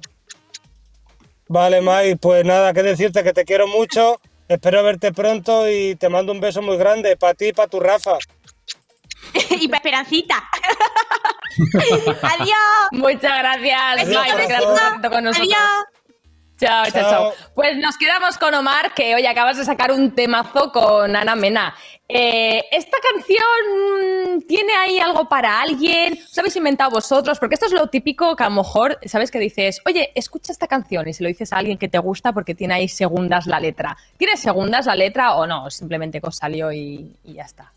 [1.46, 4.18] Vale, Mai, pues nada, que decirte que te quiero mucho.
[4.48, 7.80] Espero verte pronto y te mando un beso muy grande para ti y para tu
[7.80, 8.16] Rafa.
[9.50, 10.36] y para Esperancita.
[12.22, 12.88] Adiós.
[12.92, 14.64] Muchas gracias, Mike, gracias
[15.00, 15.48] por con nosotros.
[15.48, 16.00] Adiós.
[16.60, 20.70] Chao, chao, chao, Pues nos quedamos con Omar, que hoy acabas de sacar un temazo
[20.70, 21.74] con Ana Mena.
[22.06, 26.18] Eh, ¿Esta canción tiene ahí algo para alguien?
[26.22, 27.38] ¿Os habéis inventado vosotros?
[27.38, 29.30] Porque esto es lo típico que a lo mejor, ¿sabes?
[29.30, 32.32] Que dices, oye, escucha esta canción y se lo dices a alguien que te gusta
[32.32, 33.96] porque tiene ahí segundas la letra.
[34.18, 35.70] ¿Tiene segundas la letra o no?
[35.70, 37.72] Simplemente que salió y, ya está.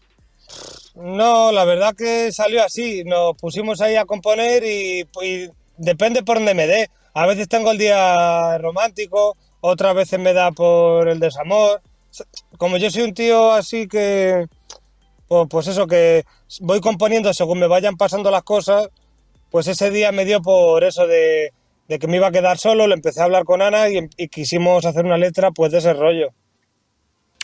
[0.95, 3.03] No, la verdad que salió así.
[3.03, 6.89] Nos pusimos ahí a componer y, y depende por donde me dé.
[7.13, 11.81] A veces tengo el día romántico, otras veces me da por el desamor.
[12.57, 14.47] Como yo soy un tío así que,
[15.27, 16.25] pues, pues, eso, que
[16.61, 18.89] voy componiendo según me vayan pasando las cosas,
[19.49, 21.53] pues ese día me dio por eso de,
[21.87, 25.05] que me iba a quedar solo, le empecé a hablar con Ana y, quisimos hacer
[25.05, 26.29] una letra pues de ese rollo.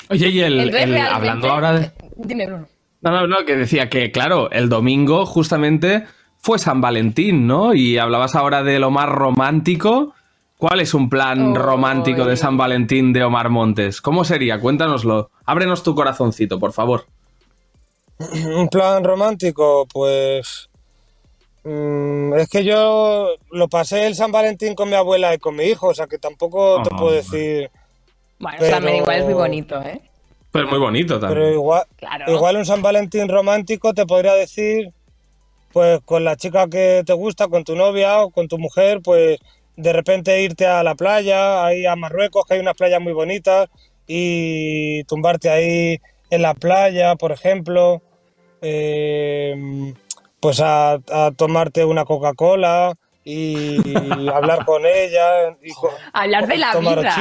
[0.10, 1.92] Oye, y el, hablando ahora de...
[2.16, 2.68] Dime, Bruno.
[3.02, 6.06] No, no, no, que decía que, claro, el domingo justamente
[6.38, 7.74] fue San Valentín, ¿no?
[7.74, 10.14] Y hablabas ahora de lo más romántico.
[10.58, 14.02] ¿Cuál es un plan romántico de San Valentín de Omar Montes?
[14.02, 14.60] ¿Cómo sería?
[14.60, 15.32] Cuéntanoslo.
[15.46, 17.06] Ábrenos tu corazoncito, por favor.
[18.58, 20.70] Un plan romántico, pues...
[21.64, 25.64] Mm, es que yo lo pasé el San Valentín con mi abuela y con mi
[25.64, 27.72] hijo, o sea que tampoco te puedo decir...
[28.40, 30.09] Bueno, también igual es muy bonito, ¿eh?
[30.52, 31.40] Pues muy bonito también.
[31.40, 31.84] Pero igual,
[32.28, 34.92] igual un San Valentín romántico te podría decir
[35.72, 39.40] pues con la chica que te gusta, con tu novia o con tu mujer, pues
[39.76, 43.70] de repente irte a la playa, ahí a Marruecos, que hay unas playas muy bonitas,
[44.08, 48.02] y tumbarte ahí en la playa, por ejemplo,
[48.62, 49.94] eh,
[50.40, 55.56] pues a, a tomarte una Coca-Cola, y hablar con ella.
[55.62, 55.72] Y
[56.14, 57.16] hablar de la vida,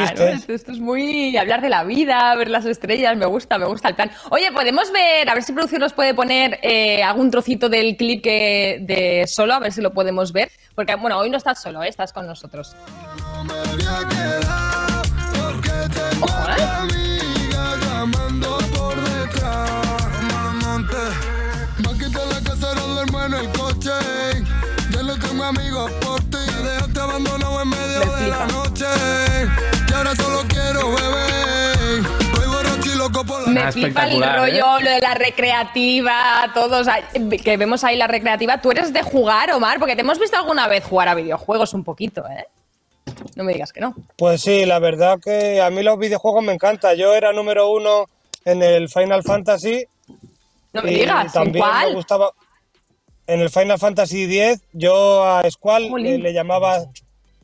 [0.48, 3.94] Esto, es muy hablar de la vida, ver las estrellas, me gusta, me gusta el
[3.94, 4.10] plan.
[4.30, 8.22] Oye, podemos ver, a ver si producción nos puede poner eh, algún trocito del clip
[8.22, 10.50] que, de solo, a ver si lo podemos ver.
[10.74, 11.88] Porque, bueno, hoy no estás solo, ¿eh?
[11.88, 12.76] estás con nosotros.
[16.20, 16.88] Ojo, ¿eh?
[25.24, 26.38] Amigos por ti.
[26.62, 28.84] Dejaste abandonado en medio de la noche.
[29.88, 32.02] Y ahora solo quiero beber.
[32.34, 34.82] Voy borracho y loco por la Me flipa el rollo, ¿eh?
[34.82, 36.86] lo de la recreativa, todos.
[37.42, 38.60] Que vemos ahí la recreativa.
[38.60, 39.78] ¿Tú eres de jugar, Omar?
[39.78, 42.46] Porque te hemos visto alguna vez jugar a videojuegos un poquito, ¿eh?
[43.34, 43.94] No me digas que no.
[44.16, 46.96] Pues sí, la verdad que a mí los videojuegos me encantan.
[46.96, 48.06] Yo era número uno
[48.44, 49.86] en el Final Fantasy.
[50.72, 51.88] No me digas, también cuál?
[51.88, 52.30] me gustaba
[53.28, 56.86] en el Final Fantasy X, yo a Squall le, llamaba,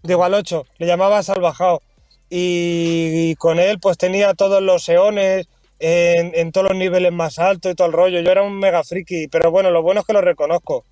[0.03, 1.83] digo al 8, le llamaba Salvajao.
[2.31, 5.47] Y, con él pues tenía todos los eones
[5.79, 8.21] en, todos los niveles más altos y todo el rollo.
[8.21, 10.85] Yo era un mega friki, pero bueno, lo bueno es que lo reconozco.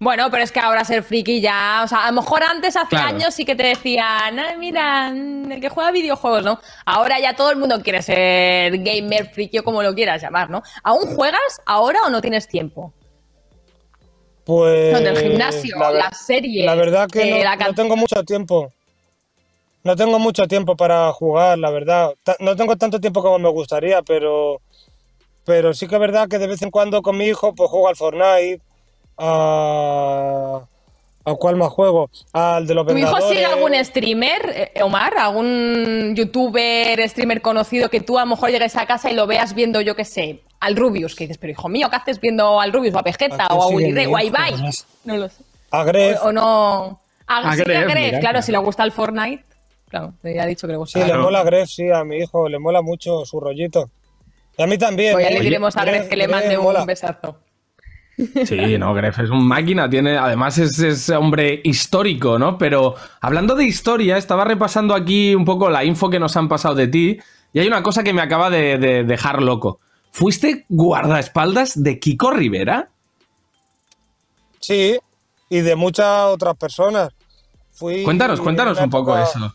[0.00, 2.94] Bueno, pero es que ahora ser friki ya, o sea, a lo mejor antes, hace
[2.94, 6.60] años, sí que te decían, mira, el que juega videojuegos, ¿no?
[6.84, 10.62] Ahora ya todo el mundo quiere ser gamer, friki o como lo quieras llamar, ¿no?
[10.84, 12.92] ¿Aún juegas ahora o no tienes tiempo?
[14.48, 14.94] Pues.
[14.94, 16.64] No, del gimnasio, la, serie.
[16.64, 18.72] La verdad que eh, no, tengo mucho tiempo.
[19.84, 22.14] No tengo mucho tiempo para jugar, la verdad.
[22.40, 24.62] No tengo tanto tiempo como me gustaría, pero.
[25.44, 27.88] Pero sí que es verdad que de vez en cuando con mi hijo, pues juego
[27.88, 28.62] al Fortnite.
[29.18, 30.62] A.
[31.24, 32.10] ¿A cuál más juego?
[32.32, 35.18] Al de los ¿Tu hijo sigue algún streamer, eh, Omar?
[35.18, 39.54] ¿Algún youtuber, streamer conocido que tú a lo mejor llegues a casa y lo veas
[39.54, 41.14] viendo, yo qué sé, al Rubius?
[41.14, 43.66] Que dices, pero hijo mío, ¿qué haces viendo al Rubius o a Vegeta o a
[43.68, 44.54] Willy Rey o a Ibai?
[45.04, 45.42] No lo sé.
[45.70, 46.22] A Gref.
[46.22, 47.00] O, no.
[47.26, 49.44] A, Gref, claro, si le gusta el Fortnite.
[49.88, 51.00] Claro, te ha dicho que le gusta.
[51.00, 53.90] Sí, le mola a Gref, sí, a mi hijo, le mola mucho su rollito.
[54.56, 55.12] Y a mí también.
[55.12, 57.36] Pues ya le diremos a Gref que le mande un besazo.
[58.44, 62.58] Sí, no, Gref es un máquina, tiene, además es, es, hombre histórico, ¿no?
[62.58, 66.74] Pero hablando de historia, estaba repasando aquí un poco la info que nos han pasado
[66.74, 67.18] de ti
[67.52, 69.80] y hay una cosa que me acaba de, dejar loco.
[70.10, 72.90] ¿Fuiste guardaespaldas de Kiko Rivera?
[74.60, 74.98] Sí,
[75.48, 77.10] y de muchas otras personas.
[77.78, 79.54] cuéntanos, cuéntanos un poco eso.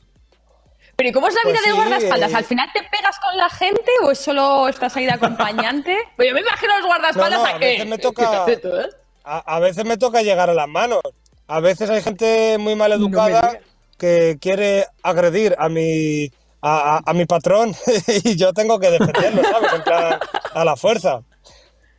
[1.03, 2.31] Pero ¿y cómo es la vida pues de guardaespaldas?
[2.31, 2.35] Eh.
[2.37, 5.97] ¿Al final te pegas con la gente o es solo estás ahí de acompañante?
[6.15, 8.89] pues yo me imagino los guardaespaldas a, veces me toca, ¿eh?
[9.25, 11.01] a, veces me toca llegar a las manos.
[11.47, 13.59] A veces hay gente muy mal educada
[13.99, 17.75] que quiere agredir a mi, a, mi patrón
[18.23, 19.73] y yo tengo que defenderlo, ¿sabes?
[19.73, 20.19] En plan,
[20.53, 21.19] a la fuerza.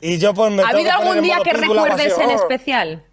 [0.00, 3.04] Y yo pues me ¿Ha habido algún día que recuerdes en especial?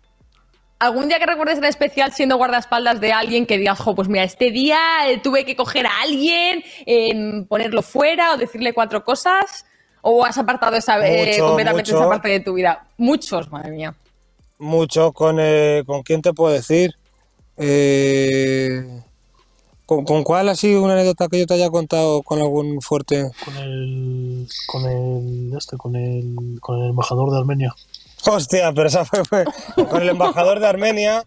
[0.81, 4.23] ¿Algún día que recuerdes en especial siendo guardaespaldas de alguien que digas, jo, pues mira,
[4.23, 9.63] este día eh, tuve que coger a alguien, em, ponerlo fuera o decirle cuatro cosas?
[10.01, 12.87] ¿O has apartado esa, eh, completamente esa parte de tu vida?
[12.97, 13.93] Muchos, madre mía.
[14.57, 16.95] mucho con, eh, ¿con quién te puedo decir?
[17.57, 18.83] Eh,
[19.85, 23.29] ¿con, ¿Con cuál ha sido una anécdota que yo te haya contado con algún fuerte?
[23.45, 24.47] Con el.
[24.65, 25.53] Con el.
[25.55, 26.59] Este, con el.
[26.59, 27.75] Con el embajador de Armenia.
[28.25, 29.45] Hostia, pero esa fue, fue-
[29.87, 31.23] con el embajador de Armenia.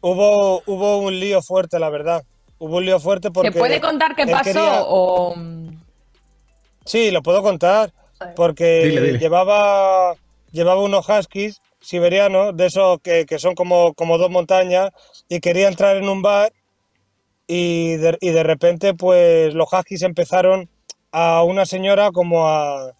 [0.00, 2.22] Hubo, hubo un lío fuerte, la verdad.
[2.58, 3.52] Hubo un lío fuerte porque.
[3.52, 4.44] ¿Se puede contar qué pasó?
[4.44, 5.34] quería- O...
[6.84, 7.92] Sí, lo puedo contar.
[8.36, 9.18] Porque Dile, dile.
[9.18, 10.14] llevaba
[10.52, 14.90] llevaba unos huskies siberianos, de esos que, que son como, como dos montañas,
[15.28, 16.52] y quería entrar en un bar
[17.46, 20.68] y de, y de repente pues los huskies empezaron
[21.12, 22.92] a una señora como a,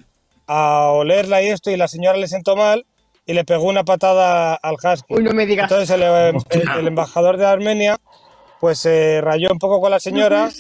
[0.46, 2.86] a olerla y esto, y la señora le sentó mal
[3.30, 5.14] y le pegó una patada al husky.
[5.14, 5.70] Uy, no me digas.
[5.70, 7.98] Entonces el, el- el embajador de Armenia
[8.60, 10.50] pues se rayó un poco con la señora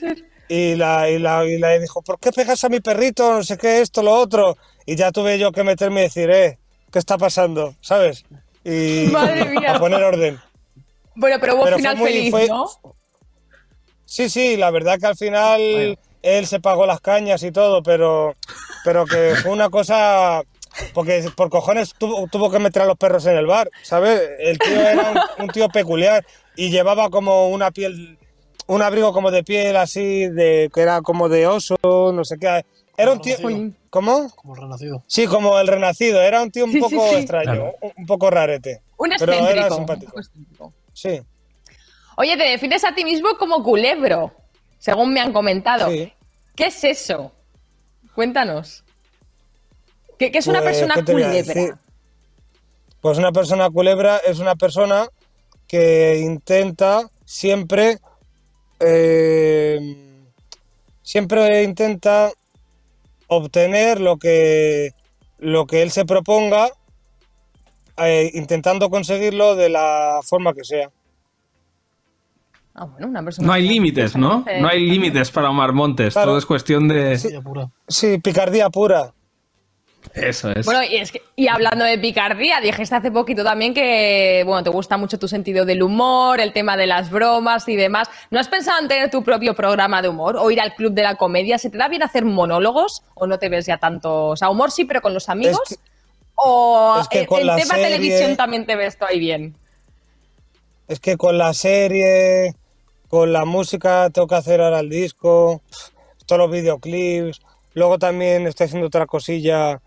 [0.48, 3.34] y la, y, la, y la dijo, ¿por qué pegas a mi perrito?
[3.34, 4.56] No sé qué, esto, lo otro.
[4.86, 6.58] Y ya tuve yo que meterme y decir, eh,
[6.92, 7.74] ¿qué está pasando?
[7.80, 8.24] ¿Sabes?
[8.64, 9.74] Y Madre mía.
[9.76, 10.38] a poner orden.
[11.14, 12.66] Bueno, pero hubo Pero final fue muy- feliz, fue- ¿no?
[14.04, 18.34] Sí, sí, la verdad que al final él se pagó las cañas y todo, pero,
[18.84, 20.42] pero que fue una cosa...
[20.94, 24.20] Porque por cojones tuvo, tuvo que meter a los perros en el bar, ¿sabes?
[24.38, 26.24] El tío era un, un tío peculiar
[26.56, 28.18] y llevaba como una piel,
[28.66, 32.64] un abrigo como de piel así, de que era como de oso, no sé qué.
[32.96, 33.36] Era un tío...
[33.90, 34.30] ¿Cómo?
[34.36, 35.02] Como el renacido.
[35.08, 37.16] Sí, como el renacido, era un tío un Sí, poco sí.
[37.16, 37.74] extraño, Claro.
[37.80, 38.82] un, un poco rarete.
[38.98, 40.12] Un Pero era simpático.
[40.58, 40.72] un.
[40.92, 41.20] Sí,
[42.16, 44.32] Oye, te defines a ti mismo como culebro,
[44.78, 45.88] según me han comentado.
[45.90, 46.12] sí.
[46.54, 47.32] ¿Qué es eso?
[48.14, 48.84] Cuéntanos.
[50.20, 51.80] ¿Qué, qué es una Pues, persona ¿qué te voy a culebra?
[53.00, 55.08] Pues una persona culebra es una persona
[55.66, 57.96] que intenta siempre,
[58.80, 59.78] eh,
[61.00, 62.30] siempre intenta
[63.28, 64.90] obtener lo que,
[65.38, 66.68] lo que él se proponga,
[67.96, 70.90] eh, intentando conseguirlo de la forma que sea.
[72.74, 74.44] Ah, bueno, una persona No hay límites, ¿no?
[74.60, 76.12] No hay límites para Omar Montes.
[76.12, 76.32] Claro.
[76.32, 77.16] Todo es cuestión de.
[77.16, 77.30] Sí.
[77.88, 79.14] Sí, picardía pura.
[80.14, 80.66] Eso es.
[80.66, 84.70] Bueno, y, es que- y hablando de picardía, dijiste hace poquito también que, bueno, te
[84.70, 88.08] gusta mucho tu sentido del humor, el tema de las bromas y demás.
[88.30, 91.02] ¿No has pensado en tener tu propio programa de humor o ir al club de
[91.02, 91.58] la comedia?
[91.58, 94.26] ¿Se te da bien hacer monólogos o no te ves ya tanto?
[94.28, 95.60] O sea, humor sí, pero con los amigos.
[95.68, 95.76] que-
[96.34, 99.20] ¿O es que en- con en la tema serie- televisión también te ves tú ahí
[99.20, 99.54] bien?
[100.88, 102.54] Es que con la serie,
[103.08, 105.60] con la música, tengo que hacer ahora el disco,
[106.26, 107.40] todos los videoclips.
[107.74, 109.80] Luego también estoy haciendo otra cosilla,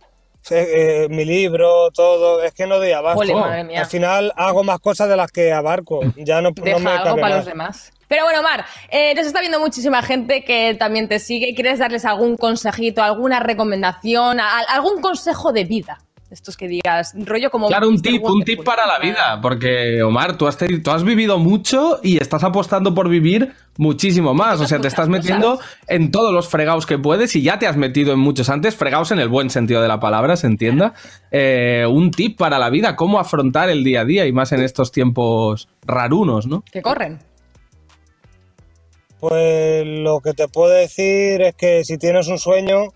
[0.49, 2.41] eh, eh, mi libro, todo.
[2.43, 3.19] Es que no doy abasto.
[3.19, 3.79] Jole, madre mía.
[3.81, 6.01] Al final hago más cosas de las que abarco.
[6.17, 7.36] Ya no, no Deja me algo para más.
[7.38, 7.93] los demás.
[8.07, 11.55] Pero bueno, Mar, eh, nos está viendo muchísima gente que también te sigue.
[11.55, 15.99] ¿Quieres darles algún consejito, alguna recomendación, a- algún consejo de vida?
[16.34, 17.67] Estos que digas, rollo como...
[17.67, 18.01] Claro, un Mr.
[18.01, 21.99] tip, un tip para la vida, porque Omar, tú has, teni- tú has vivido mucho
[22.01, 26.47] y estás apostando por vivir muchísimo más, o sea, te estás metiendo en todos los
[26.47, 29.51] fregados que puedes y ya te has metido en muchos antes, fregados en el buen
[29.51, 30.93] sentido de la palabra, se entienda.
[31.31, 34.63] Eh, un tip para la vida, cómo afrontar el día a día y más en
[34.63, 36.63] estos tiempos rarunos, ¿no?
[36.71, 37.19] Que corren.
[39.19, 42.89] Pues lo que te puedo decir es que si tienes un sueño,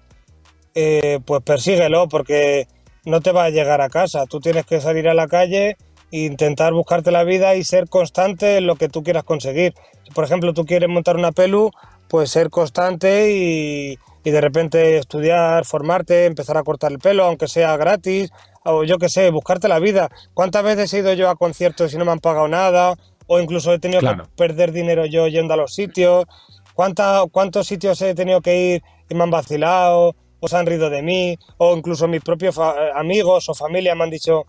[0.75, 2.67] eh, pues persíguelo, porque
[3.07, 4.25] no te va a llegar a casa.
[4.25, 5.77] Tú tienes que salir a la calle
[6.11, 9.73] e intentar buscarte la vida y ser constante en lo que tú quieras conseguir.
[10.03, 11.71] Si, por ejemplo, tú quieres montar una pelu,
[12.07, 17.47] pues ser constante y, y de repente estudiar, formarte, empezar a cortar el pelo, aunque
[17.47, 18.29] sea gratis,
[18.63, 20.09] o yo qué sé, buscarte la vida.
[20.33, 22.93] ¿Cuántas veces he ido yo a conciertos y no me han pagado nada?
[23.27, 24.23] O incluso he tenido Claro.
[24.23, 26.25] que perder dinero yo yendo a los sitios.
[26.73, 30.15] ¿Cuánta- ¿Cuántos sitios he tenido que ir y me han vacilado?
[30.39, 31.37] O se han rido de mí.
[31.57, 32.57] O incluso mis propios
[32.95, 34.45] amigos o familia me han dicho,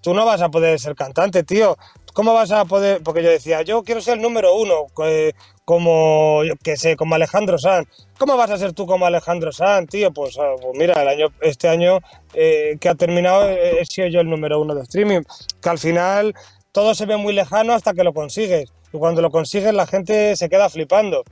[0.00, 1.76] tú no vas a poder ser cantante, tío.
[2.12, 3.02] ¿Cómo vas a poder?
[3.02, 5.32] Porque yo decía, yo quiero ser el número uno, eh,
[5.64, 7.88] como, yo qué sé, como Alejandro Sanz.
[8.18, 10.12] ¿Cómo vas a ser tú como Alejandro Sanz, tío?
[10.12, 12.00] Pues, ah, pues mira, el año, este año
[12.34, 15.22] eh, que ha terminado eh, he sido yo el número uno de streaming.
[15.62, 16.34] Que al final
[16.70, 18.70] todo se ve muy lejano hasta que lo consigues.
[18.92, 21.22] Y cuando lo consigues la gente se queda flipando.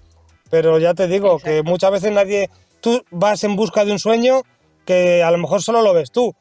[0.48, 2.48] Pero ya te digo que muchas veces nadie...
[2.81, 4.43] Tú vas en busca de un sueño
[4.85, 6.35] que a lo mejor solo lo ves tú.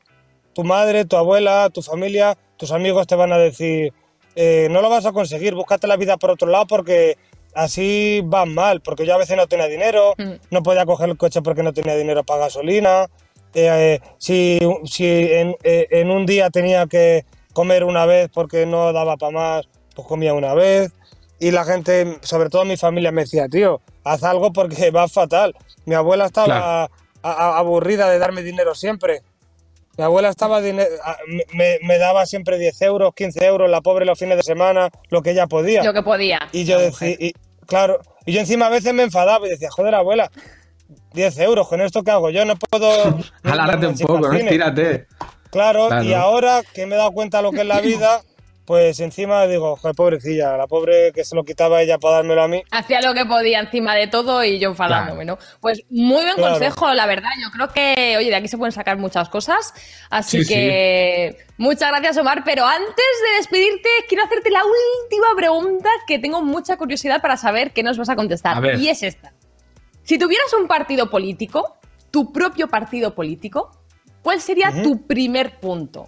[0.54, 3.94] Tu madre, tu abuela, tu familia, tus amigos te van a decir,
[4.36, 7.18] eh, no lo vas a conseguir, búscate la vida por otro lado porque
[7.54, 8.82] así van mal.
[8.82, 10.34] Porque yo a veces no tenía dinero, Mm.
[10.52, 13.08] no podía coger el coche porque no tenía dinero para gasolina.
[13.56, 18.94] eh, si si en, eh, en un día tenía que comer una vez porque no
[18.94, 20.92] daba para más, pues comía una vez.
[21.40, 25.56] Y la gente, sobre todo mi familia, me decía, tío, haz algo porque va fatal.
[25.86, 26.66] Mi abuela estaba Claro.
[26.66, 26.90] a-
[27.56, 29.22] a- aburrida de darme dinero siempre.
[29.98, 34.38] Mi abuela estaba me, me daba siempre 10 euros, 15 euros, la pobre los fines
[34.38, 35.84] de semana, lo que ella podía.
[35.84, 36.48] Lo que podía.
[36.54, 37.34] Y yo decía, y,
[37.66, 40.32] claro, y yo encima a veces me enfadaba y decía, joder, abuela,
[41.14, 42.90] 10 euros, con esto que hago, yo no puedo.
[43.44, 44.30] Alárate un poco, ¿no?
[44.32, 44.44] cine".
[44.44, 45.08] Estírate.
[45.52, 46.04] Claro, Claro.
[46.04, 48.22] y ahora que me he dado cuenta de lo que es la vida,
[48.70, 52.48] pues encima digo, joder, pobrecilla, la pobre que se lo quitaba ella para dármelo a
[52.48, 52.62] mí.
[52.70, 55.40] Hacía lo que podía encima de todo y yo enfadándome, ¿no?
[55.60, 56.52] Pues muy buen Claro.
[56.54, 57.32] consejo, la verdad.
[57.42, 59.74] Yo creo que, oye, de aquí se pueden sacar muchas cosas.
[60.12, 62.44] Así Sí, que muchas gracias, Omar.
[62.46, 67.72] Pero antes de despedirte, quiero hacerte la última pregunta que tengo mucha curiosidad para saber
[67.72, 68.56] qué nos vas a contestar.
[68.56, 68.80] A ver.
[68.80, 69.34] Y es esta.
[70.04, 71.80] Si tuvieras un partido político,
[72.12, 73.72] tu propio partido político,
[74.22, 76.06] ¿cuál sería tu primer punto?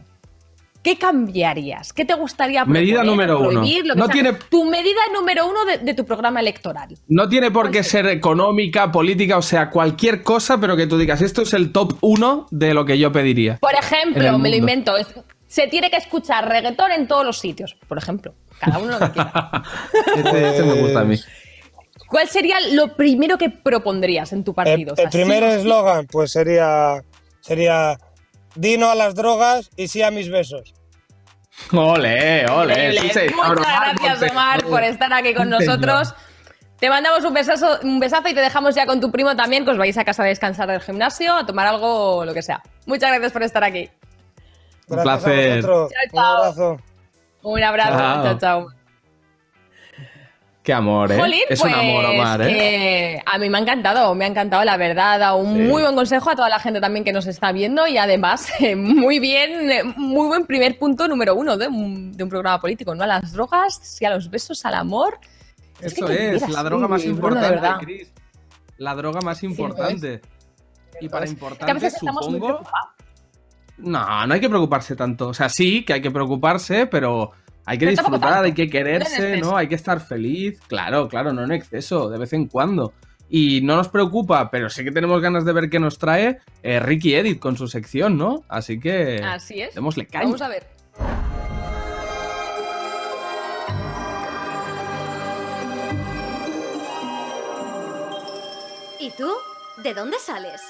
[0.83, 1.93] ¿Qué cambiarías?
[1.93, 3.49] ¿Qué te gustaría proponer, Medida número uno.
[3.61, 6.97] prohibir, lo que No tiene- Tu medida número uno de, de tu programa electoral.
[7.07, 8.09] No tiene por ¿Cuál qué sería?
[8.09, 11.93] ser económica, política, o sea, cualquier cosa, pero que tú digas, esto es el top
[12.01, 13.57] uno de lo que yo pediría.
[13.59, 14.97] Por ejemplo, me lo invento.
[14.97, 15.07] es-
[15.47, 17.75] se tiene que escuchar reggaetón en todos los sitios.
[17.87, 19.63] Por ejemplo, cada uno lo que quiera.
[20.15, 21.15] Este, este me gusta a mí.
[22.07, 24.93] ¿Cuál sería lo primero que propondrías en tu El, partido?
[24.93, 25.57] O sea, el primer sí o sí.
[25.59, 27.03] eslogan, pues sería,
[27.41, 27.97] sería,
[28.55, 30.73] dino a las drogas y sí a mis besos.
[31.73, 32.91] Ole, ole.
[32.99, 34.31] Sí, señor, Muchas Omar gracias, Montes.
[34.31, 36.13] Omar, por estar aquí con nosotros.
[36.79, 39.71] Te mandamos un besazo, un besazo y te dejamos ya con tu primo también, que
[39.71, 42.63] os vais a casa a descansar del gimnasio, a tomar algo o lo que sea.
[42.87, 43.89] Muchas gracias por estar aquí.
[44.87, 45.63] Un placer.
[45.63, 45.91] a vosotros.
[45.91, 46.35] Chao, Un chao.
[46.37, 46.77] abrazo.
[47.43, 47.97] Un abrazo.
[47.97, 48.23] Chao.
[48.23, 48.80] Chao, chao.
[50.63, 51.17] Qué amor, ¿eh?
[51.19, 52.45] Jolín, es un pues, amor, Omar, ¿eh?
[52.53, 55.13] que a mí me ha encantado, me ha encantado, la verdad.
[55.13, 55.61] Ha dado un Sí.
[55.63, 58.75] muy buen consejo a toda la gente también que nos está viendo y además, eh,
[58.75, 62.93] muy bien, eh, muy buen primer punto número uno de un, de un programa político,
[62.93, 63.03] ¿no?
[63.03, 65.17] A las drogas, sí a los besos, al amor.
[65.79, 67.69] Es Eso que es, la droga más importante.
[67.85, 68.13] Chris.
[68.77, 69.43] La droga más es.
[69.45, 70.21] importante.
[70.99, 72.57] y para Es importante, que a veces estamos muy supongo.
[72.59, 72.89] preocupados.
[73.77, 75.29] No, no hay que preocuparse tanto.
[75.29, 77.31] O sea, sí que hay que preocuparse, pero
[77.65, 79.37] hay que Pero disfrutar, hay que quererse.
[79.37, 79.55] ¿no?
[79.55, 80.59] Hay que estar feliz.
[80.67, 82.93] Claro, claro, no en exceso, de vez en cuando.
[83.29, 86.79] Y no nos preocupa, pero sí que tenemos ganas de ver qué nos trae eh,
[86.81, 88.43] Ricky Edit con su sección, ¿no?
[88.49, 89.73] Así que Así es.
[89.73, 90.25] démosle caña.
[90.25, 90.65] Vamos a ver.
[98.99, 99.29] ¿Y tú?
[99.83, 100.61] ¿De dónde sales?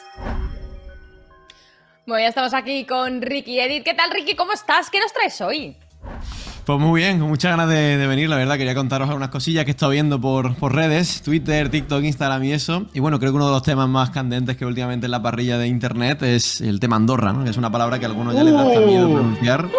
[2.06, 3.84] Bueno, ya estamos aquí con Ricky Edit.
[3.84, 4.36] ¿Qué tal, Ricky?
[4.36, 4.90] ¿Cómo estás?
[4.90, 5.76] ¿Qué nos traes hoy?
[6.66, 8.56] Pues muy bien, con muchas ganas de, de venir, la verdad.
[8.56, 12.54] Quería contaros algunas cosillas que he estado viendo por, por redes, Twitter, TikTok, Instagram y
[12.54, 12.86] eso.
[12.94, 15.58] Y bueno, creo que uno de los temas más candentes que últimamente en la parrilla
[15.58, 17.44] de internet es el tema Andorra, ¿no?
[17.44, 19.70] Que es una palabra que a algunos ya les da hasta miedo pronunciar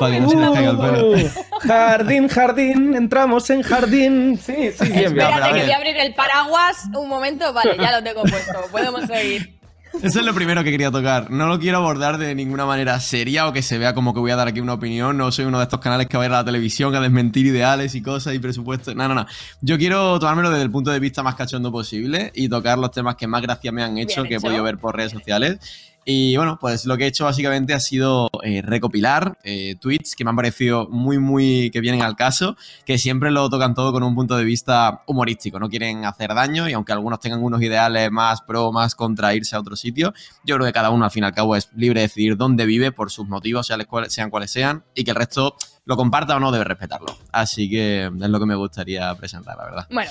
[0.00, 1.10] para que no se les caiga el pelo.
[1.10, 1.30] Uh,
[1.60, 4.36] jardín, jardín, entramos en jardín.
[4.36, 5.28] Sí, sí, bien, bien.
[5.28, 5.62] Espérate, que ver.
[5.62, 7.52] voy a abrir el paraguas un momento.
[7.52, 8.52] Vale, ya lo tengo puesto.
[8.72, 9.54] Podemos seguir.
[10.02, 11.30] Eso es lo primero que quería tocar.
[11.30, 14.30] No lo quiero abordar de ninguna manera seria o que se vea como que voy
[14.30, 15.16] a dar aquí una opinión.
[15.16, 17.46] No soy uno de estos canales que va a ir a la televisión a desmentir
[17.46, 18.94] ideales y cosas y presupuestos.
[18.94, 19.26] No, no, no.
[19.60, 23.16] Yo quiero tomármelo desde el punto de vista más cachondo posible y tocar los temas
[23.16, 25.58] que más gracia me han hecho, que he podido ver por redes sociales.
[26.04, 30.24] Y bueno, pues lo que he hecho básicamente ha sido eh, recopilar eh, tweets que
[30.24, 34.02] me han parecido muy, muy que vienen al caso, que siempre lo tocan todo con
[34.02, 35.58] un punto de vista humorístico.
[35.58, 39.56] No quieren hacer daño y aunque algunos tengan unos ideales más pro, más contra irse
[39.56, 40.12] a otro sitio,
[40.44, 42.66] yo creo que cada uno al fin y al cabo es libre de decidir dónde
[42.66, 46.36] vive por sus motivos, sean cuales sean, cuales sean y que el resto lo comparta
[46.36, 47.16] o no debe respetarlo.
[47.32, 49.86] Así que es lo que me gustaría presentar, la verdad.
[49.90, 50.10] Bueno,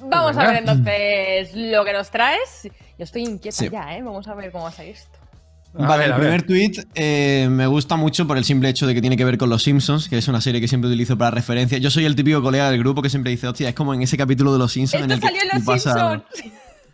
[0.00, 2.68] vamos a ver entonces lo que nos traes.
[2.98, 3.68] Yo estoy inquieta Sí.
[3.70, 4.02] ya, ¿eh?
[4.02, 5.21] Vamos a ver cómo va a salir esto.
[5.74, 9.00] Vale, ver, el primer tweet eh, me gusta mucho por el simple hecho de que
[9.00, 11.78] tiene que ver con Los Simpsons, que es una serie que siempre utilizo para referencia.
[11.78, 14.16] Yo soy el típico colega del grupo que siempre dice, hostia, es como en ese
[14.16, 16.22] capítulo de Los Simpsons en el que salió en Los Simpsons.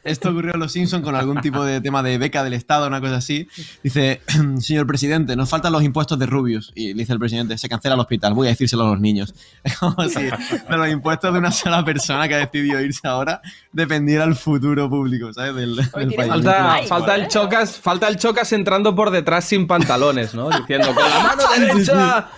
[0.05, 3.01] Esto ocurrió en Los Simpsons con algún tipo de tema de beca del Estado, una
[3.01, 3.49] cosa así.
[3.83, 4.21] Dice,
[4.61, 6.73] señor presidente, nos faltan los impuestos de Rubius.
[6.75, 9.35] Y le dice el presidente, se cancela el hospital, voy a decírselo a los niños.
[9.65, 13.43] Es como si de los impuestos de una sola persona que ha decidido irse ahora
[13.73, 15.55] dependiera el futuro público, ¿sabes?
[15.55, 16.29] Del, del país.
[16.29, 17.29] Falta, Ay, falta el ¿eh?
[17.29, 20.49] chocas, falta el chocas entrando por detrás sin pantalones, ¿no?
[20.51, 22.29] Diciendo con la mano derecha.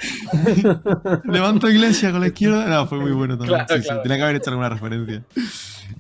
[1.25, 2.67] Levanto iglesia con la izquierda.
[2.67, 3.65] No, fue muy bueno también.
[3.65, 4.03] Claro, sí, sí, claro.
[4.03, 5.23] tenía que haber hecho alguna referencia.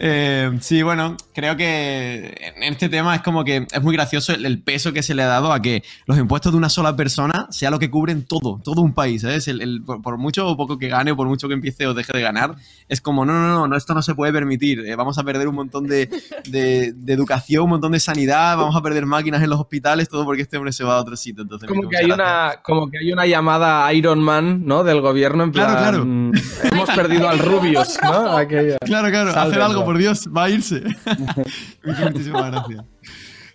[0.02, 4.46] Eh, sí, bueno, creo que en este tema es como que es muy gracioso el,
[4.46, 7.46] el peso que se le ha dado a que los impuestos de una sola persona
[7.50, 9.46] sea lo que cubren todo, todo un país, ¿sabes?
[9.48, 11.92] El- el- por, por mucho o poco que gane o por mucho que empiece o
[11.92, 12.54] deje de ganar,
[12.88, 14.80] es como, no, no, no, no esto no se puede permitir.
[14.86, 16.08] eh, vamos a perder un montón de,
[16.48, 20.24] de- de educación, un montón de sanidad, vamos a perder máquinas en los hospitales, todo
[20.24, 21.42] porque este hombre se va a otro sitio.
[21.42, 24.82] Entonces, Como que, hay una, como que hay una llamada Iron Man, ¿no?
[24.82, 25.66] Del gobierno en plan.
[25.76, 26.32] Claro, claro.
[26.72, 28.34] Hemos perdido al Rubius, ¿no?
[28.38, 28.78] Aquella.
[28.78, 30.82] Claro, claro, hacer algo, por Dios, va a irse.
[31.84, 32.84] Me hizo muchísima gracia.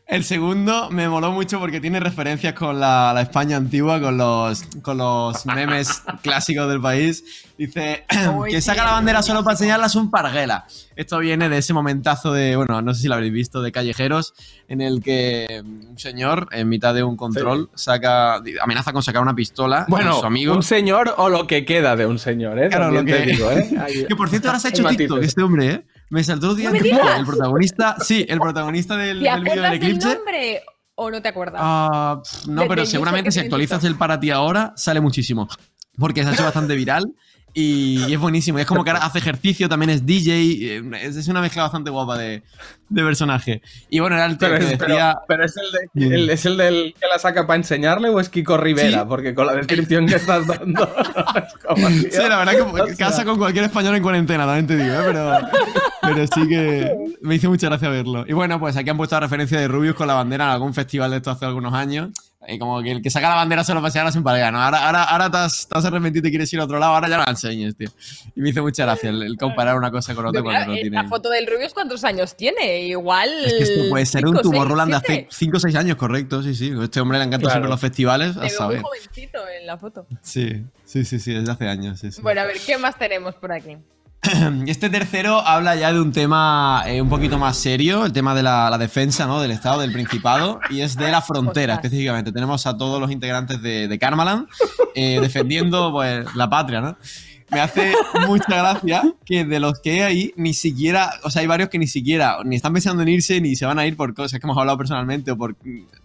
[0.07, 4.61] El segundo me moló mucho porque tiene referencias con la, la España antigua, con los,
[4.83, 7.23] con los memes clásicos del país.
[7.57, 8.05] Dice
[8.47, 8.85] que saca sí.
[8.85, 10.67] la bandera solo para enseñarlas un parguela.
[10.95, 14.35] Esto viene de ese momentazo de, bueno, no sé si lo habréis visto, de Callejeros,
[14.67, 19.33] en el que un señor, en mitad de un control, saca, amenaza con sacar una
[19.33, 20.53] pistola Bueno, a su amigo.
[20.53, 22.69] un señor o lo que queda de un señor, ¿eh?
[22.69, 24.05] Claro, También lo te que- digo, ¿eh?
[24.07, 24.83] Que por cierto ahora se ha hecho.
[24.87, 25.85] TikTok este hombre, ¿eh?
[26.09, 27.19] Me saltó el día ¡No me!
[27.19, 30.15] El protagonista, sí, el protagonista del, ¿Te del vídeo del eclipse.
[30.15, 30.61] nombre
[30.95, 31.61] o no te acuerdas?
[32.23, 35.47] Pf, no, De- pero seguramente si actualizas el para ti ahora, sale muchísimo.
[35.97, 37.05] Porque se ha hecho bastante viral
[37.57, 38.59] y, y es buenísimo.
[38.59, 40.33] Y es como que ahora hace ejercicio, también es DJ.
[40.77, 42.43] eh, Es, es una mezcla bastante guapa de,
[42.89, 43.61] de personaje.
[43.89, 45.17] Y bueno, era el Pero que es, pero- decía.
[45.27, 45.71] pero es el,
[46.09, 48.99] de- el- ¿es el del que la saca para enseñarle o es Kiko Rivera?
[49.01, 49.05] Sí.
[49.07, 50.83] Porque con la descripción que estás dando.
[51.37, 54.45] es como, tío, Sí, la verdad o que sea, casa con cualquier español en cuarentena,
[54.45, 55.03] también te digo, ¿eh?
[55.05, 55.37] pero,
[56.01, 58.25] pero sí que me hizo mucha gracia verlo.
[58.27, 60.73] Y bueno, pues aquí han puesto la referencia de Rubius con la bandera en algún
[60.73, 62.09] festival de esto hace algunos años.
[62.47, 64.61] Y como que el que saca la bandera solo para enseñar sin pareja, ¿no?
[64.61, 66.93] Ahora, ahora, ahora te, has, te has arrepentido y te quieres ir a otro lado,
[66.93, 67.89] ahora ya no la enseñes, tío.
[68.35, 70.81] Y me hizo mucha gracia el, el comparar una cosa con otra cuando no eh,
[70.81, 70.95] tiene...
[70.95, 72.83] La foto del Rubius, ¿cuántos años tiene?
[72.87, 73.29] Igual.
[73.45, 75.27] Es que esto puede ser un cinco, seis, Roland de hace siete.
[75.31, 76.71] 5 o 6 años, correcto, sí, sí.
[76.79, 77.53] A este hombre le encanta Claro.
[77.53, 78.81] siempre los festivales, Te a veo muy saber.
[78.81, 80.07] jovencito en la foto.
[80.21, 82.21] Sí, sí, sí, sí, desde hace años, sí, sí.
[82.21, 83.77] Bueno, a ver, ¿qué más tenemos por aquí?
[84.67, 88.43] Este tercero habla ya de un tema eh, un poquito más serio, el tema de
[88.43, 89.39] la, la defensa ¿no?
[89.39, 92.31] del Estado, del Principado, y es de la frontera específicamente.
[92.31, 94.47] Tenemos a todos los integrantes de, de Karmaland
[94.95, 96.97] eh, defendiendo pues, la patria, ¿no?
[97.51, 97.93] Me hace
[98.27, 101.77] mucha gracia que de los que hay ahí, ni siquiera, o sea, hay varios que
[101.77, 104.45] ni siquiera, ni están pensando en irse, ni se van a ir por cosas que
[104.47, 105.55] hemos hablado personalmente o por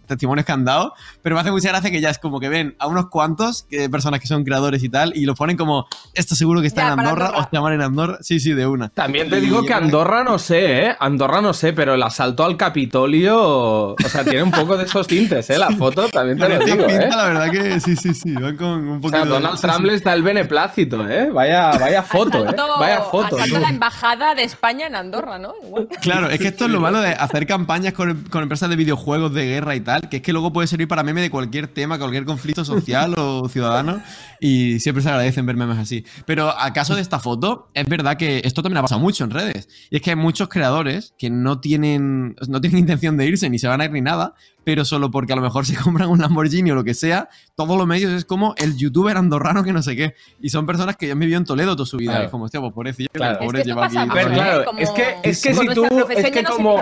[0.05, 2.75] testimonios que han dado, pero me hace mucha gracia que ya es como que ven
[2.79, 6.35] a unos cuantos que, personas que son creadores y tal, y lo ponen como, esto
[6.35, 7.43] seguro que está Ya, en Andorra, Andorra.
[7.45, 8.89] os llaman en Andorra, sí, sí, de una.
[8.89, 10.95] También te Y digo que Andorra no sé, ¿eh?
[10.99, 13.93] Andorra no sé, pero el asalto al Capitolio.
[13.93, 15.57] O sea, tiene un poco de esos tintes, ¿eh?
[15.57, 17.09] La foto también te lo Tiene digo, pinta, ¿eh?
[17.09, 19.83] la verdad que sí, sí, sí, van con un O poquito sea, Donald Trump sí.
[19.85, 21.30] le está el beneplácito, ¿eh?
[21.31, 22.55] Vaya, vaya foto, ¿eh?
[22.79, 23.39] Vaya foto.
[23.39, 23.57] a tú.
[23.59, 25.53] la embajada de España en Andorra, ¿no?
[25.63, 25.87] Igual.
[26.01, 29.33] Claro, es que esto es lo malo de hacer campañas con, con empresas de videojuegos
[29.33, 31.97] de guerra y tal, que es que luego puede servir para meme de cualquier tema,
[31.97, 34.01] cualquier conflicto social o ciudadano,
[34.39, 36.05] y siempre se agradecen ver memes así.
[36.25, 39.67] Pero acaso de esta foto, es verdad que esto también ha pasado mucho en redes,
[39.89, 43.59] y es que hay muchos creadores que no tienen, no tienen intención de irse ni
[43.59, 44.33] se van a ir ni nada,
[44.63, 47.77] pero solo porque a lo mejor se compran un Lamborghini o lo que sea, todos
[47.77, 51.07] los medios es como el youtuber andorrano que no sé qué, y son personas que
[51.07, 52.25] ya han vivido en Toledo toda su vida, Claro.
[52.25, 53.31] es como, hostia, pues pobrecillo, Claro.
[53.31, 53.95] el Es que pobre lleva aquí...
[54.33, 56.79] claro, Como- es que- es que si tú- es que como-.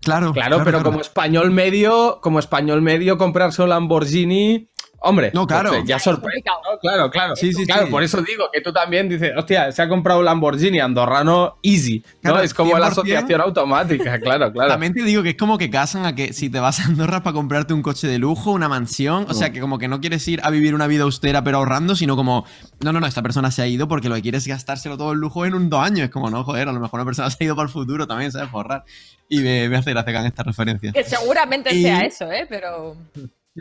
[0.00, 4.68] Claro, Claro, pero como español medio, como español medio, comprarse un Lamborghini.
[5.04, 5.70] Hombre, No, claro.
[5.70, 6.42] pues, ya Es sorprende.
[6.46, 6.78] ¿no?
[6.80, 7.36] Claro, claro.
[7.36, 7.90] Sí, sí, claro, sí.
[7.90, 12.02] por eso digo que tú también dices, hostia, se ha comprado un Lamborghini andorrano easy.
[12.22, 12.30] ¿no?
[12.32, 12.92] Claro, es como la 100%.
[12.92, 14.70] asociación automática, claro, claro.
[14.70, 17.22] También te digo que es como que casan a que si te vas a Andorra
[17.22, 20.26] para comprarte un coche de lujo, una mansión, o sea que como que no quieres
[20.28, 22.44] ir a vivir una vida austera pero ahorrando, sino como,
[22.80, 25.12] no, no, no, esta persona se ha ido porque lo que quiere es gastárselo todo
[25.12, 26.00] el lujo en un dos años.
[26.04, 28.06] Es como, no, joder, a lo mejor una persona se ha ido para el futuro
[28.06, 28.48] también, ¿sabes?
[28.50, 28.84] Por ahorrar.
[29.28, 30.92] Y me, me hace gracia que hagan esta referencia.
[30.92, 32.46] Que seguramente Y- sea eso, ¿eh?
[32.48, 32.96] Pero.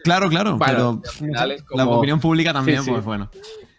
[0.04, 1.02] Claro, claro, Bueno,
[1.36, 2.92] pero la opinión pública también, Sí, sí.
[2.92, 3.30] pues bueno.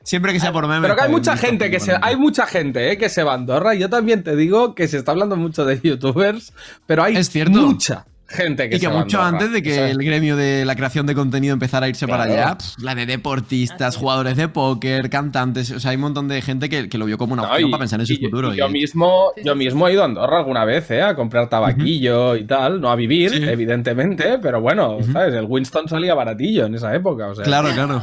[0.04, 0.82] Siempre que sea por memes.
[0.82, 2.06] Pero que hay pues, mucha gente que se, bueno.
[2.06, 3.74] hay mucha gente eh, que se va a Andorra.
[3.74, 6.52] Yo también te digo que se está hablando mucho de youtubers,
[6.86, 7.52] pero hay Es cierto.
[7.60, 9.90] mucha gente que Y que se mucho antes de que ¿sabes?
[9.92, 13.96] el gremio de la creación de contenido empezara a irse para allá, la de deportistas,
[13.96, 17.18] jugadores de póker, cantantes, o sea, hay un montón de gente que, que lo vio
[17.18, 18.52] como una No, opción y- para pensar en su y- futuro.
[18.54, 21.02] y yo y- mismo, yo mismo he ido a Andorra alguna vez, ¿eh?
[21.02, 23.42] A comprar tabaquillo y tal, no a vivir, Sí.
[23.44, 25.34] evidentemente, pero bueno, ¿sabes?
[25.34, 27.44] El Winston salía baratillo en esa época, o sea.
[27.44, 28.02] Claro, claro.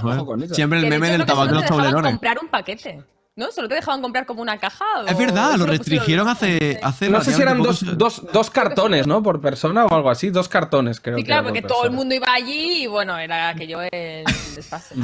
[0.52, 2.12] Siempre el meme del tabaco solo los toblerones.
[2.12, 3.00] comprar un paquete.
[3.40, 3.54] ¿No?
[3.54, 4.84] ¿Solo te dejaban comprar como una caja?
[5.08, 8.50] Es o verdad, eso lo restringieron hace, hace No sé si eran dos, dos, dos
[8.50, 9.24] cartones, ¿no?
[9.24, 11.92] Por persona o algo así, dos cartones creo Sí, que claro, por porque todo el
[11.92, 14.26] mundo iba allí y bueno, era aquello el
[14.56, 14.96] desfase.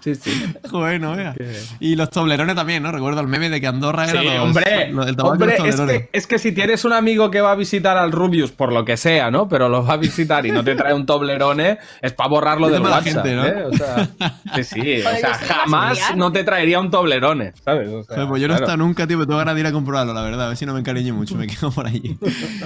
[0.00, 0.54] Sí, sí.
[0.70, 1.34] Joder, no vea.
[1.34, 2.92] Que- Y los toblerones también, ¿no?
[2.92, 5.58] Recuerdo el meme de que Andorra era Sí, los- hombre, lo- el tabaco y hombre
[5.58, 8.52] los es, que, es que si tienes un amigo que va a visitar al Rubius
[8.52, 9.48] por lo que sea, ¿no?
[9.48, 12.82] Pero lo va a visitar y no te trae un toblerone, es para borrarlo del
[12.82, 13.44] mala WhatsApp, gente, ¿no?
[13.46, 13.64] ¿eh?
[13.64, 14.08] O sea,
[14.56, 17.88] sí, sí, o sea, jamás no te traería un toblerone, ¿sabes?
[17.88, 18.64] O sea, pues yo no he claro.
[18.72, 20.46] estado nunca, tío, pero tengo ganas de ir a comprobarlo, la verdad.
[20.46, 22.16] A ver si no me encariño mucho, me quedo por allí.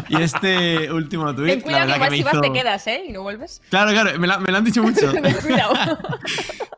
[0.09, 2.41] Y este último Ten tweet, la cuidado que verdad que igual me si vas hizo...
[2.43, 3.03] te quedas, ¿eh?
[3.09, 3.61] Y no vuelves.
[3.71, 5.13] Claro, claro, me, la- me lo han dicho mucho.
[5.23, 5.73] Ten cuidado.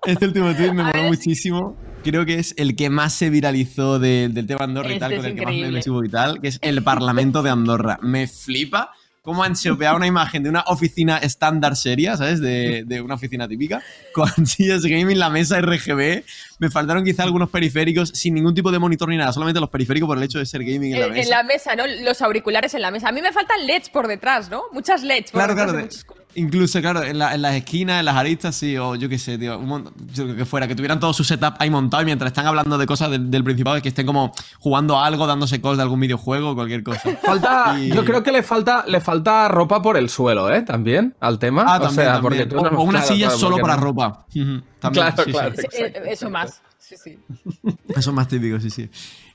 [0.06, 1.76] Este último tweet me moló muchísimo.
[2.02, 5.12] Creo que es el que más se viralizó de- del tema Andorra y Este tal,
[5.12, 5.70] es con el que más increíble.
[5.72, 7.98] memes hubo y tal, que es el Parlamento de Andorra.
[8.00, 12.40] Me flipa cómo han chopeado una imagen de una oficina estándar seria, ¿sabes?
[12.40, 13.82] De, de una oficina típica,
[14.14, 16.24] con sillas gaming, la mesa RGB.
[16.58, 20.06] Me faltaron quizá algunos periféricos sin ningún tipo de monitor ni nada, solamente los periféricos
[20.06, 21.20] por el hecho de ser gaming en la mesa.
[21.22, 21.86] en la mesa, ¿no?
[21.86, 23.08] Los auriculares en la mesa.
[23.10, 24.62] A mí me faltan LEDs por detrás, ¿no?
[24.72, 25.32] Muchas LEDs.
[25.32, 26.19] por Claro, detrás claro.
[26.34, 29.38] Incluso, claro, en, la- en las esquinas, en las aristas, sí, o yo qué sé,
[29.38, 29.58] tío.
[29.58, 29.90] Un
[30.36, 33.10] que fuera, que tuvieran todo su setup ahí montado y mientras están hablando de cosas
[33.10, 36.50] del, del Principado, es que estén como jugando a algo, dándose calls de algún videojuego
[36.50, 37.10] o cualquier cosa.
[37.22, 40.62] Falta, Y- yo creo que le falta, le falta ropa por el suelo, ¿eh?
[40.62, 41.62] También al tema.
[41.66, 42.22] Ah, o también, sea, también.
[42.22, 44.26] porque tú o, no- o una claro, silla claro, solo para no- ropa.
[44.32, 44.62] También,
[45.06, 45.54] Claro, sí, claro.
[45.72, 46.60] Eh, Eso más.
[46.80, 47.18] Sí, sí.
[47.88, 48.90] Eso es más típico, sí, sí.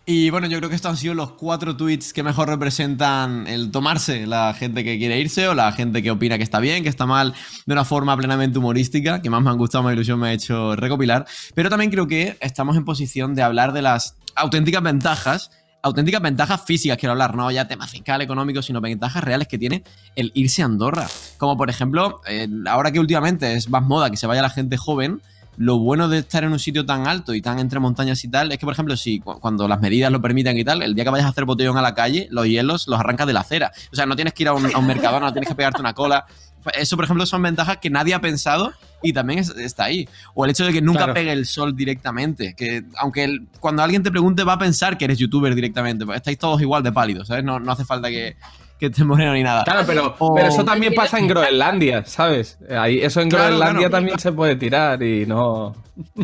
[0.07, 3.71] Y bueno, yo creo que estos han sido los cuatro tweets que mejor representan el
[3.71, 6.89] tomarse la gente que quiere irse o la gente que opina que está bien, que
[6.89, 7.33] está mal,
[7.65, 10.75] de una forma plenamente humorística, que más me han gustado, más ilusión me ha hecho
[10.75, 11.25] recopilar.
[11.55, 15.49] Pero también creo que estamos en posición de hablar de las auténticas ventajas.
[15.81, 19.83] Auténticas ventajas físicas, quiero hablar, no ya tema fiscal, económico, sino ventajas reales que tiene
[20.15, 21.07] el irse a Andorra.
[21.37, 24.77] Como por ejemplo, eh, ahora que últimamente es más moda que se vaya la gente
[24.77, 25.21] joven,
[25.57, 28.51] lo bueno de estar en un sitio tan alto y tan entre montañas y tal
[28.51, 31.03] es que, por ejemplo, si cu- cuando las medidas lo permitan y tal, el día
[31.03, 33.71] que vayas a hacer botellón a la calle, los hielos los arrancas de la acera.
[33.91, 35.79] O sea, no tienes que ir a un, a un mercadona, no tienes que pegarte
[35.81, 36.25] una cola.
[36.73, 40.09] Eso, por ejemplo, son ventajas que nadie ha pensado y también es- está ahí.
[40.33, 41.13] O el hecho de que nunca Claro.
[41.13, 42.55] pegue el sol directamente.
[42.55, 46.05] Que aunque el- cuando alguien te pregunte, va a pensar que eres youtuber directamente.
[46.05, 47.43] Pues estáis todos igual de pálidos, ¿sabes?
[47.43, 48.35] No, no hace falta que,
[48.79, 49.63] que estés moreno ni nada.
[49.63, 52.57] Claro, pero, O- pero eso también pasa en Groenlandia, ¿sabes?
[52.69, 53.91] Ahí, eso en Claro, Groenlandia claro.
[53.91, 55.73] también se puede tirar y no.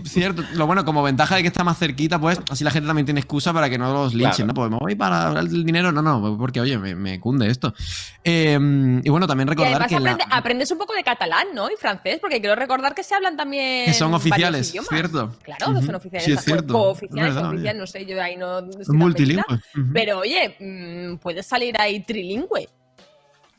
[0.04, 3.06] Cierto, lo bueno, como ventaja de que está más cerquita, pues así la gente también
[3.06, 4.48] tiene excusa para que no los linchen, Claro.
[4.48, 4.54] ¿no?
[4.54, 7.74] Pues me voy para hablar del dinero, no, no, porque oye, me, me cunde esto.
[8.22, 8.60] Eh,
[9.02, 11.72] y bueno, también recordar que, la- aprendes un poco de catalán, ¿no?
[11.72, 13.86] Y francés, porque quiero recordar que se hablan también.
[13.86, 14.90] Que son oficiales, idiomas.
[14.90, 15.36] ¿cierto?
[15.42, 15.86] Claro, no Ujú.
[15.86, 16.26] son oficiales.
[16.26, 16.74] Sí, es cierto.
[16.74, 17.74] cooficiales, oficiales, oye.
[17.74, 18.60] no sé, yo ahí no.
[18.60, 19.44] no multilingüe.
[19.56, 19.86] Ujú.
[19.94, 22.41] Pero oye, mm, puedes salir ahí trilingüe.
[22.42, 22.68] 行轨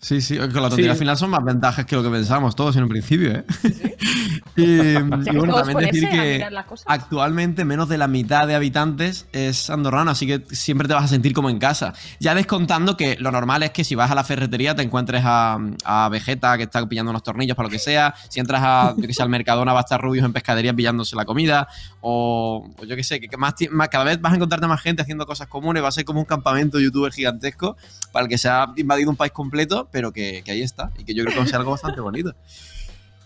[0.04, 0.90] Sí, sí, con la tontería Sí.
[0.90, 3.44] al final son más ventajas que lo que pensábamos todos en un principio, ¿eh?
[4.56, 6.44] y, y O sea, que bueno, también decir que
[6.86, 11.08] actualmente menos de la mitad de habitantes es andorrano, así que siempre te vas a
[11.08, 11.94] sentir como en casa.
[12.18, 15.58] Ya descontando que lo normal es que si vas a la ferretería te encuentres a,
[15.84, 19.06] a Vegeta que está pillando unos tornillos para lo que sea, si entras a, yo
[19.06, 21.68] que sé, al Mercadona va a estar Rubius en pescadería pillándose la comida,
[22.00, 24.80] o, o yo que sé, que que más, más- cada vez vas a encontrarte más
[24.80, 27.76] gente haciendo cosas comunes, va a ser como un campamento youtuber gigantesco
[28.10, 31.04] para el que se ha invadido un país completo, pero que, que ahí está, y
[31.04, 32.34] que yo creo que va a ser algo bastante bonito.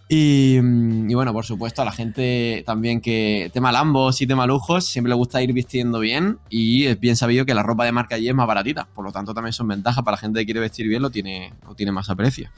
[0.09, 4.47] Y, mm, y bueno, por supuesto, a la gente también que tema lambos y tema
[4.47, 7.93] lujos siempre le gusta ir vistiendo bien y es bien sabido que la ropa de
[7.93, 8.87] marca allí es más baratita.
[8.95, 11.53] Por lo tanto, también son ventajas para la gente que quiere vestir bien, lo tiene,
[11.67, 12.51] lo tiene más aprecio.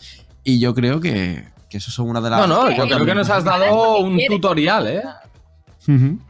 [0.44, 2.40] Y yo creo que, que eso son una de las...
[2.40, 5.02] No, no, yo creo que nos has dado un tutorial, ¿eh?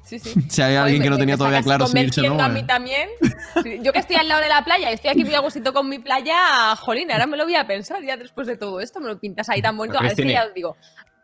[0.05, 0.35] Sí, sí.
[0.49, 2.41] Si hay alguien Oye, que no tenía todavía claro si irse no...
[2.41, 2.65] a mí eh.
[2.65, 3.09] también.
[3.83, 5.89] Yo que estoy al lado de la playa y estoy aquí muy a gustito con
[5.89, 9.09] mi playa, jolín, ahora me lo voy a pensar ya después de todo esto, me
[9.09, 9.99] lo pintas ahí tan bonito.
[9.99, 10.41] A ver, Cristina.
[10.41, 10.77] ya os digo,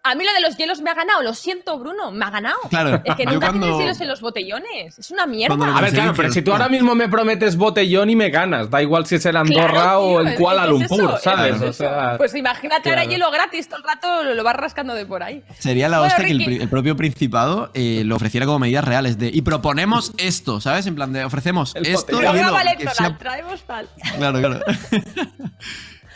[0.04, 2.58] a mí lo de los hielos me ha ganado, lo siento, Bruno, me ha ganado.
[2.68, 5.54] Claro, Es que nunca cuando- tienes hielos en los botellones, es una mierda.
[5.76, 8.82] A ver, claro, pero si tú ahora mismo me prometes botellón y me ganas, da
[8.82, 11.56] igual si es el Andorra Claro, o el es- Kuala es Lumpur, eso, ¿sabes?
[11.56, 14.94] es O sea, Pues imagínate ahora hielo gratis todo el rato, lo, lo vas rascando
[14.94, 15.42] de por ahí.
[15.58, 19.30] Sería la Bueno, hostia que el, propio Principado eh, lo ofreciera como medidas reales de
[19.32, 20.86] y proponemos esto, ¿sabes?
[20.86, 23.88] En plan de ofrecemos El esto y hielo, que electoral, sea- traemos tal.
[24.18, 24.60] Claro, claro.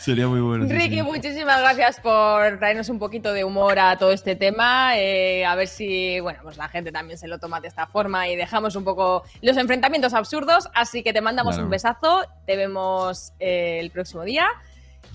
[0.09, 0.65] Sería muy bueno.
[0.67, 1.01] Ricky, sí.
[1.03, 4.97] muchísimas gracias por traernos un poquito de humor a todo este tema.
[4.97, 8.27] eh, a ver si, bueno, pues la gente también se lo toma de esta forma
[8.27, 10.67] y dejamos un poco los enfrentamientos absurdos.
[10.73, 11.65] Así que te mandamos Claro.
[11.65, 12.21] un besazo.
[12.45, 14.47] Te vemos eh, el próximo día.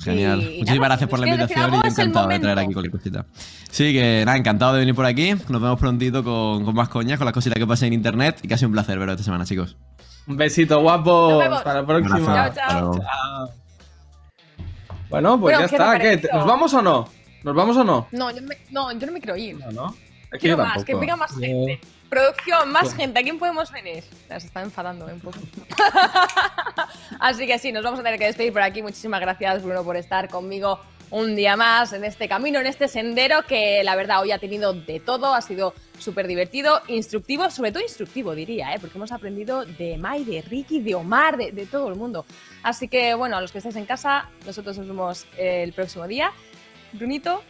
[0.01, 0.41] Genial.
[0.43, 2.59] Y Muchísimas nada, gracias por la ¿nos quieres decir invitación y yo encantado de traer
[2.59, 3.27] aquí cualquier cosita.
[3.71, 5.33] Sí, que nada, encantado de venir por aquí.
[5.49, 8.49] Nos vemos prontito con, con más coñas, con las cositas que pasen en internet y
[8.49, 9.77] casi un placer veros esta semana, chicos.
[10.27, 11.31] un besito guapo.
[11.31, 11.59] Nos vemos.
[11.59, 12.53] Hasta la próxima.
[12.53, 12.99] Chao, chao.
[12.99, 13.64] Chao.
[15.15, 16.37] Bueno, pues Bueno, ya ¿qué te ha está.
[16.39, 17.09] ¿Nos vamos o no?
[17.45, 18.09] ¿Nos vamos o no?
[18.11, 19.57] No, yo, me- no, yo no me quiero ir.
[19.61, 19.97] No, no.
[20.33, 21.81] Es Quiero más, que venga más Yo- gente.
[22.11, 23.21] Producción, más gente.
[23.21, 24.03] ¿A quién podemos venir?
[24.29, 25.13] Se está enfadando ¿eh?
[25.13, 25.39] un poco.
[27.21, 28.83] Así que sí, nos vamos a tener que despedir por aquí.
[28.83, 30.81] Muchísimas gracias, Bruno, por estar conmigo
[31.15, 34.73] un día más en este camino, en este sendero que la verdad hoy ha tenido
[34.75, 35.33] de todo.
[35.33, 38.79] Ha sido súper divertido, instructivo, sobre todo instructivo, diría, ¿eh?
[38.81, 42.27] porque hemos aprendido de Mai, de Ricky, de Omar, de, de todo el mundo.
[42.65, 46.33] Así que bueno, a los que estáis en casa, nosotros nos vemos el próximo día.
[46.93, 47.43] Brunito,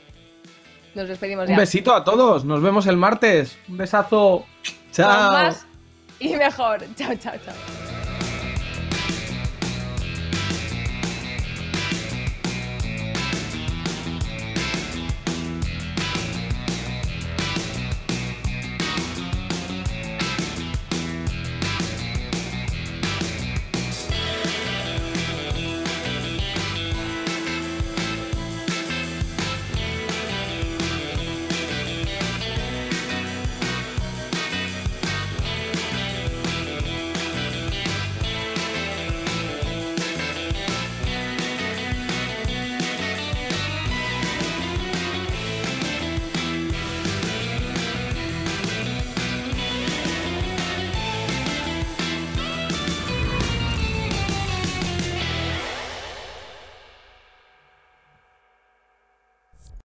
[0.95, 1.55] nos despedimos ya.
[1.55, 2.45] Un besito a todos.
[2.45, 3.57] Nos vemos el martes.
[3.69, 4.45] Un besazo.
[4.93, 5.33] Chao.
[5.33, 5.67] más
[6.21, 6.85] y mejor.
[6.97, 8.04] Chao, chao, chao.